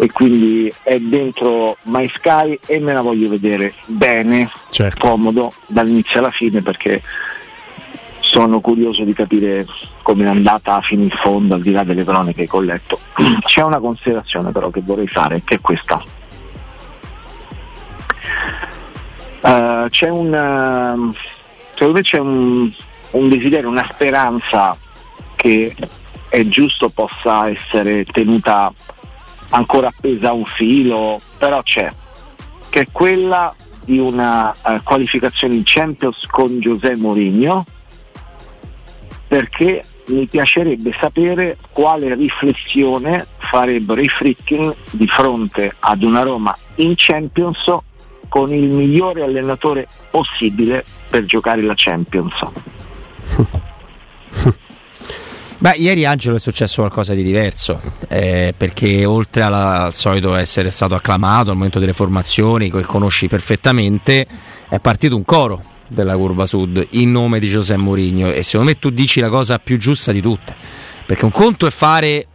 e 0.00 0.12
quindi 0.12 0.72
è 0.82 0.98
dentro 1.00 1.76
My 1.84 2.08
Sky 2.14 2.58
e 2.66 2.78
me 2.78 2.92
la 2.92 3.00
voglio 3.00 3.28
vedere 3.28 3.74
bene, 3.86 4.48
certo. 4.70 5.08
comodo 5.08 5.52
dall'inizio 5.66 6.20
alla 6.20 6.30
fine 6.30 6.62
perché 6.62 7.02
sono 8.30 8.60
curioso 8.60 9.04
di 9.04 9.14
capire 9.14 9.64
come 10.02 10.24
è 10.24 10.28
andata 10.28 10.80
fino 10.82 11.02
in 11.02 11.10
fondo, 11.10 11.54
al 11.54 11.62
di 11.62 11.70
là 11.70 11.82
delle 11.82 12.04
cronache 12.04 12.46
che 12.46 12.56
ho 12.56 12.60
letto. 12.60 12.98
C'è 13.40 13.62
una 13.62 13.78
considerazione 13.78 14.52
però 14.52 14.68
che 14.68 14.82
vorrei 14.84 15.06
fare, 15.06 15.42
che 15.44 15.54
è 15.54 15.60
questa. 15.60 16.02
Uh, 19.40 19.88
c'è 19.88 20.10
un, 20.10 20.26
uh, 20.26 21.14
secondo 21.72 21.94
me 21.94 22.02
c'è 22.02 22.18
un, 22.18 22.70
un 23.12 23.28
desiderio, 23.28 23.68
una 23.68 23.88
speranza 23.90 24.76
che 25.34 25.74
è 26.28 26.46
giusto 26.48 26.90
possa 26.90 27.48
essere 27.48 28.04
tenuta 28.04 28.70
ancora 29.50 29.88
appesa 29.88 30.28
a 30.28 30.32
un 30.32 30.44
filo, 30.44 31.18
però 31.38 31.62
c'è, 31.62 31.90
che 32.68 32.80
è 32.80 32.86
quella 32.92 33.54
di 33.84 33.98
una 33.98 34.54
uh, 34.64 34.82
qualificazione 34.82 35.54
in 35.54 35.62
Champions 35.64 36.26
con 36.26 36.58
José 36.58 36.94
Mourinho, 36.96 37.64
perché 39.28 39.82
mi 40.06 40.26
piacerebbe 40.26 40.94
sapere 40.98 41.58
quale 41.70 42.14
riflessione 42.14 43.26
farebbero 43.36 44.00
i 44.00 44.08
Frickin 44.08 44.74
di 44.90 45.06
fronte 45.06 45.74
ad 45.78 46.02
una 46.02 46.22
Roma 46.22 46.56
in 46.76 46.94
Champions 46.96 47.58
con 48.28 48.52
il 48.52 48.70
migliore 48.70 49.22
allenatore 49.22 49.86
possibile 50.10 50.84
per 51.08 51.24
giocare 51.24 51.62
la 51.62 51.74
Champions. 51.76 52.34
Beh, 55.60 55.72
ieri 55.72 56.04
Angelo 56.04 56.36
è 56.36 56.38
successo 56.40 56.82
qualcosa 56.82 57.14
di 57.14 57.24
diverso, 57.24 57.80
eh, 58.08 58.54
perché 58.56 59.04
oltre 59.04 59.42
alla, 59.42 59.86
al 59.86 59.94
solito 59.94 60.36
essere 60.36 60.70
stato 60.70 60.94
acclamato 60.94 61.50
al 61.50 61.56
momento 61.56 61.80
delle 61.80 61.92
formazioni, 61.92 62.70
che 62.70 62.82
conosci 62.82 63.26
perfettamente, 63.26 64.24
è 64.68 64.78
partito 64.78 65.16
un 65.16 65.24
coro 65.24 65.76
della 65.88 66.16
curva 66.16 66.46
sud 66.46 66.86
in 66.90 67.10
nome 67.10 67.38
di 67.38 67.48
Giuseppe 67.48 67.80
Mourinho 67.80 68.30
e 68.30 68.42
secondo 68.42 68.70
me 68.70 68.78
tu 68.78 68.90
dici 68.90 69.20
la 69.20 69.28
cosa 69.28 69.58
più 69.58 69.78
giusta 69.78 70.12
di 70.12 70.20
tutte, 70.20 70.54
perché 71.06 71.24
un 71.24 71.30
conto 71.30 71.66
è 71.66 71.70
fare 71.70 72.26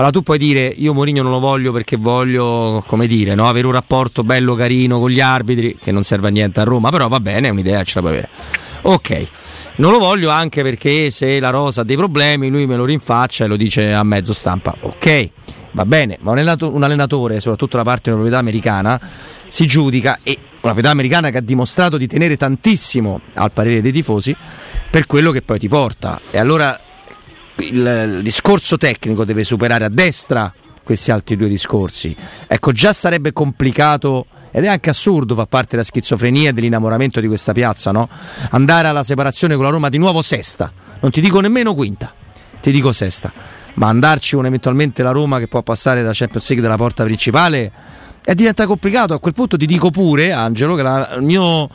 allora 0.00 0.12
tu 0.12 0.22
puoi 0.22 0.38
dire 0.38 0.66
io 0.66 0.94
Mourinho 0.94 1.22
non 1.22 1.32
lo 1.32 1.40
voglio 1.40 1.72
perché 1.72 1.96
voglio, 1.96 2.82
come 2.86 3.06
dire, 3.06 3.34
no? 3.34 3.48
avere 3.48 3.66
un 3.66 3.72
rapporto 3.74 4.22
bello 4.22 4.54
carino 4.54 4.98
con 4.98 5.10
gli 5.10 5.20
arbitri, 5.20 5.76
che 5.78 5.92
non 5.92 6.04
serve 6.04 6.28
a 6.28 6.30
niente 6.30 6.60
a 6.60 6.64
Roma, 6.64 6.88
però 6.88 7.06
va 7.08 7.20
bene, 7.20 7.48
è 7.48 7.50
un'idea, 7.50 7.82
ce 7.84 7.92
la 7.96 8.00
puoi 8.00 8.12
avere. 8.12 8.28
Ok. 8.82 9.28
Non 9.76 9.92
lo 9.92 9.98
voglio 9.98 10.30
anche 10.30 10.62
perché 10.62 11.10
se 11.10 11.38
la 11.40 11.50
Rosa 11.50 11.82
ha 11.82 11.84
dei 11.84 11.96
problemi 11.96 12.48
lui 12.48 12.66
me 12.66 12.76
lo 12.76 12.84
rinfaccia 12.84 13.44
e 13.44 13.46
lo 13.46 13.56
dice 13.56 13.92
a 13.92 14.02
mezzo 14.02 14.32
stampa. 14.32 14.74
Ok, 14.80 15.30
va 15.72 15.84
bene, 15.84 16.18
ma 16.20 16.32
un 16.32 16.82
allenatore, 16.82 17.40
soprattutto 17.40 17.76
la 17.76 17.82
parte 17.82 18.10
della 18.10 18.16
proprietà 18.16 18.38
americana, 18.38 19.00
si 19.48 19.66
giudica 19.66 20.18
e 20.22 20.38
una 20.62 20.72
proprietà 20.72 20.90
americana 20.90 21.30
che 21.30 21.38
ha 21.38 21.42
dimostrato 21.42 21.96
di 21.96 22.06
tenere 22.06 22.36
tantissimo 22.36 23.20
al 23.34 23.50
parere 23.52 23.80
dei 23.80 23.92
tifosi 23.92 24.36
per 24.90 25.06
quello 25.06 25.30
che 25.30 25.42
poi 25.42 25.58
ti 25.58 25.68
porta. 25.68 26.20
E 26.30 26.38
allora 26.38 26.78
il, 27.56 28.14
il 28.16 28.20
discorso 28.22 28.76
tecnico 28.76 29.24
deve 29.24 29.44
superare 29.44 29.84
a 29.84 29.88
destra 29.88 30.52
questi 30.82 31.10
altri 31.10 31.36
due 31.36 31.48
discorsi. 31.48 32.14
Ecco, 32.46 32.72
già 32.72 32.92
sarebbe 32.92 33.32
complicato 33.32 34.26
ed 34.50 34.64
è 34.64 34.68
anche 34.68 34.90
assurdo 34.90 35.34
fa 35.34 35.46
parte 35.46 35.70
della 35.70 35.84
schizofrenia 35.84 36.50
e 36.50 36.52
dell'innamoramento 36.52 37.20
di 37.20 37.28
questa 37.28 37.52
piazza, 37.52 37.92
no? 37.92 38.08
Andare 38.50 38.88
alla 38.88 39.04
separazione 39.04 39.54
con 39.54 39.64
la 39.64 39.70
Roma 39.70 39.88
di 39.88 39.98
nuovo 39.98 40.22
sesta, 40.22 40.72
non 41.00 41.10
ti 41.10 41.20
dico 41.20 41.40
nemmeno 41.40 41.74
quinta, 41.74 42.12
ti 42.60 42.72
dico 42.72 42.92
sesta, 42.92 43.32
ma 43.74 43.88
andarci 43.88 44.34
con 44.36 44.46
eventualmente 44.46 45.02
la 45.02 45.10
Roma 45.10 45.38
che 45.38 45.46
può 45.46 45.62
passare 45.62 46.02
da 46.02 46.10
Champions 46.12 46.48
League 46.48 46.66
dalla 46.66 46.76
porta 46.76 47.04
principale 47.04 47.72
e 48.22 48.34
diventa 48.34 48.66
complicato. 48.66 49.14
A 49.14 49.18
quel 49.18 49.34
punto 49.34 49.56
ti 49.56 49.66
dico 49.66 49.90
pure, 49.90 50.32
Angelo, 50.32 50.74
che 50.74 50.82
la, 50.82 51.16
mio, 51.20 51.68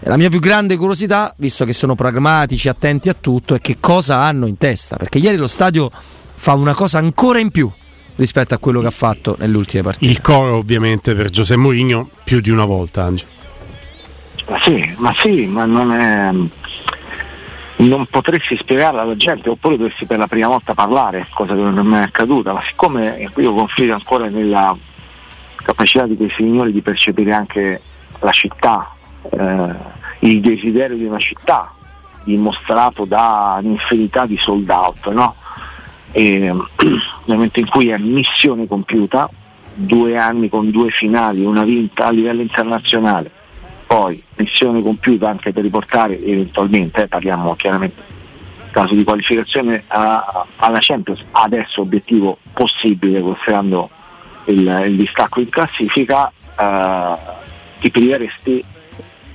la, 0.00 0.16
mia 0.16 0.28
più 0.28 0.40
grande 0.40 0.76
curiosità, 0.76 1.32
visto 1.38 1.64
che 1.64 1.72
sono 1.72 1.94
pragmatici, 1.94 2.68
attenti 2.68 3.08
a 3.08 3.16
tutto, 3.18 3.54
è 3.54 3.60
che 3.60 3.76
cosa 3.80 4.18
hanno 4.18 4.46
in 4.46 4.58
testa. 4.58 4.96
Perché 4.96 5.18
ieri 5.18 5.36
lo 5.36 5.48
stadio 5.48 5.90
fa 6.34 6.54
una 6.54 6.74
cosa 6.74 6.98
ancora 6.98 7.38
in 7.38 7.50
più 7.50 7.70
rispetto 8.16 8.54
a 8.54 8.58
quello 8.58 8.80
che 8.80 8.86
ha 8.86 8.92
fatto 8.92 9.36
nelle 9.38 9.56
ultime 9.56 9.82
partite. 9.82 10.10
Il 10.10 10.20
coro, 10.20 10.56
ovviamente, 10.56 11.14
per 11.14 11.30
Giuseppe 11.30 11.60
Mourinho 11.60 12.08
più 12.22 12.40
di 12.40 12.50
una 12.50 12.64
volta, 12.64 13.04
Angelo. 13.04 13.30
Ma 14.48 14.60
sì, 14.62 14.94
ma 14.98 15.14
sì, 15.16 15.46
ma 15.46 15.64
non 15.64 15.92
è. 15.92 16.30
Non 17.76 18.06
potresti 18.06 18.56
spiegarla 18.56 19.02
alla 19.02 19.16
gente, 19.16 19.48
oppure 19.48 19.76
dovresti 19.76 20.06
per 20.06 20.18
la 20.18 20.26
prima 20.26 20.48
volta 20.48 20.74
parlare, 20.74 21.26
cosa 21.34 21.54
che 21.54 21.60
non 21.60 21.78
è 21.78 21.82
mai 21.82 22.04
accaduta, 22.04 22.52
ma 22.52 22.62
siccome 22.66 23.30
io 23.36 23.52
confido 23.52 23.94
ancora 23.94 24.28
nella 24.28 24.76
capacità 25.56 26.06
di 26.06 26.16
quei 26.16 26.32
signori 26.36 26.70
di 26.70 26.82
percepire 26.82 27.32
anche 27.32 27.80
la 28.20 28.30
città, 28.30 28.94
eh, 29.30 29.74
il 30.20 30.40
desiderio 30.40 30.96
di 30.96 31.04
una 31.04 31.18
città 31.18 31.72
dimostrato 32.22 33.04
da 33.04 33.58
un'infinità 33.62 34.24
di 34.24 34.36
sold 34.38 34.68
out, 34.70 35.08
no? 35.10 35.34
e, 36.14 36.38
nel 36.48 36.56
momento 37.24 37.58
in 37.58 37.68
cui 37.68 37.88
è 37.88 37.98
missione 37.98 38.66
compiuta, 38.66 39.28
due 39.74 40.16
anni 40.16 40.48
con 40.48 40.70
due 40.70 40.90
finali, 40.90 41.44
una 41.44 41.64
vinta 41.64 42.06
a 42.06 42.10
livello 42.10 42.40
internazionale, 42.40 43.30
poi 43.86 44.22
missione 44.36 44.82
compiuta 44.82 45.28
anche 45.28 45.52
per 45.52 45.62
riportare 45.62 46.22
eventualmente, 46.22 47.02
eh, 47.02 47.08
parliamo 47.08 47.54
chiaramente 47.56 48.12
caso 48.70 48.94
di 48.94 49.04
qualificazione 49.04 49.84
a, 49.86 50.46
alla 50.56 50.78
Champions, 50.80 51.24
adesso 51.30 51.82
obiettivo 51.82 52.38
possibile 52.52 53.20
considerando 53.20 53.88
il, 54.46 54.82
il 54.86 54.96
distacco 54.96 55.40
in 55.40 55.48
classifica, 55.48 56.30
eh, 56.58 57.14
ti 57.78 57.90
priveresti 57.90 58.64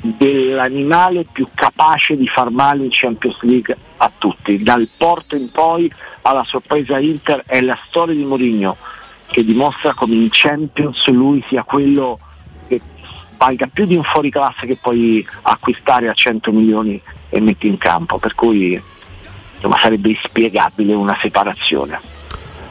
dell'animale 0.02 1.26
più 1.32 1.48
capace 1.54 2.16
di 2.16 2.28
far 2.28 2.50
male 2.52 2.84
in 2.84 2.90
Champions 2.92 3.42
League 3.42 3.78
a 3.98 4.12
tutti. 4.18 4.62
Dal 4.62 4.88
Porto 4.96 5.36
in 5.36 5.50
poi 5.52 5.92
alla 6.22 6.44
sorpresa 6.44 7.00
Inter 7.00 7.44
è 7.46 7.62
la 7.62 7.78
storia 7.88 8.16
di 8.16 8.24
Mourinho 8.24 8.78
che 9.28 9.46
dimostra 9.46 9.94
come 9.94 10.16
in 10.16 10.28
Champions 10.32 11.08
lui 11.08 11.44
sia 11.48 11.64
quello 11.64 12.20
valga 13.40 13.68
più 13.72 13.86
di 13.86 13.96
un 13.96 14.04
fuoriclasse 14.04 14.66
che 14.66 14.76
puoi 14.76 15.26
acquistare 15.44 16.10
a 16.10 16.14
100 16.14 16.52
milioni 16.52 17.02
e 17.30 17.40
metti 17.40 17.68
in 17.68 17.78
campo. 17.78 18.20
Per 18.20 18.36
cui 18.36 18.80
insomma, 19.56 19.78
sarebbe 19.80 20.10
inspiegabile 20.10 20.94
una 20.94 21.18
separazione. 21.20 22.00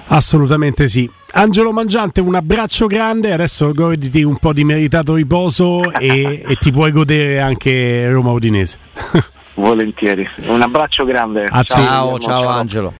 Assolutamente 0.08 0.86
sì. 0.86 1.10
Angelo 1.32 1.72
Mangiante, 1.72 2.20
un 2.20 2.34
abbraccio 2.34 2.86
grande, 2.86 3.32
adesso 3.32 3.72
goditi 3.72 4.22
un 4.22 4.36
po' 4.36 4.52
di 4.52 4.64
meritato 4.64 5.14
riposo 5.14 5.92
e, 5.92 6.42
e 6.46 6.56
ti 6.56 6.70
puoi 6.72 6.92
godere 6.92 7.40
anche 7.40 8.10
Roma 8.10 8.30
Udinese. 8.30 8.78
Volentieri, 9.54 10.26
un 10.46 10.62
abbraccio 10.62 11.04
grande. 11.04 11.48
ciao, 11.48 11.64
ciao, 11.64 12.18
ciao 12.18 12.48
Angelo. 12.48 12.92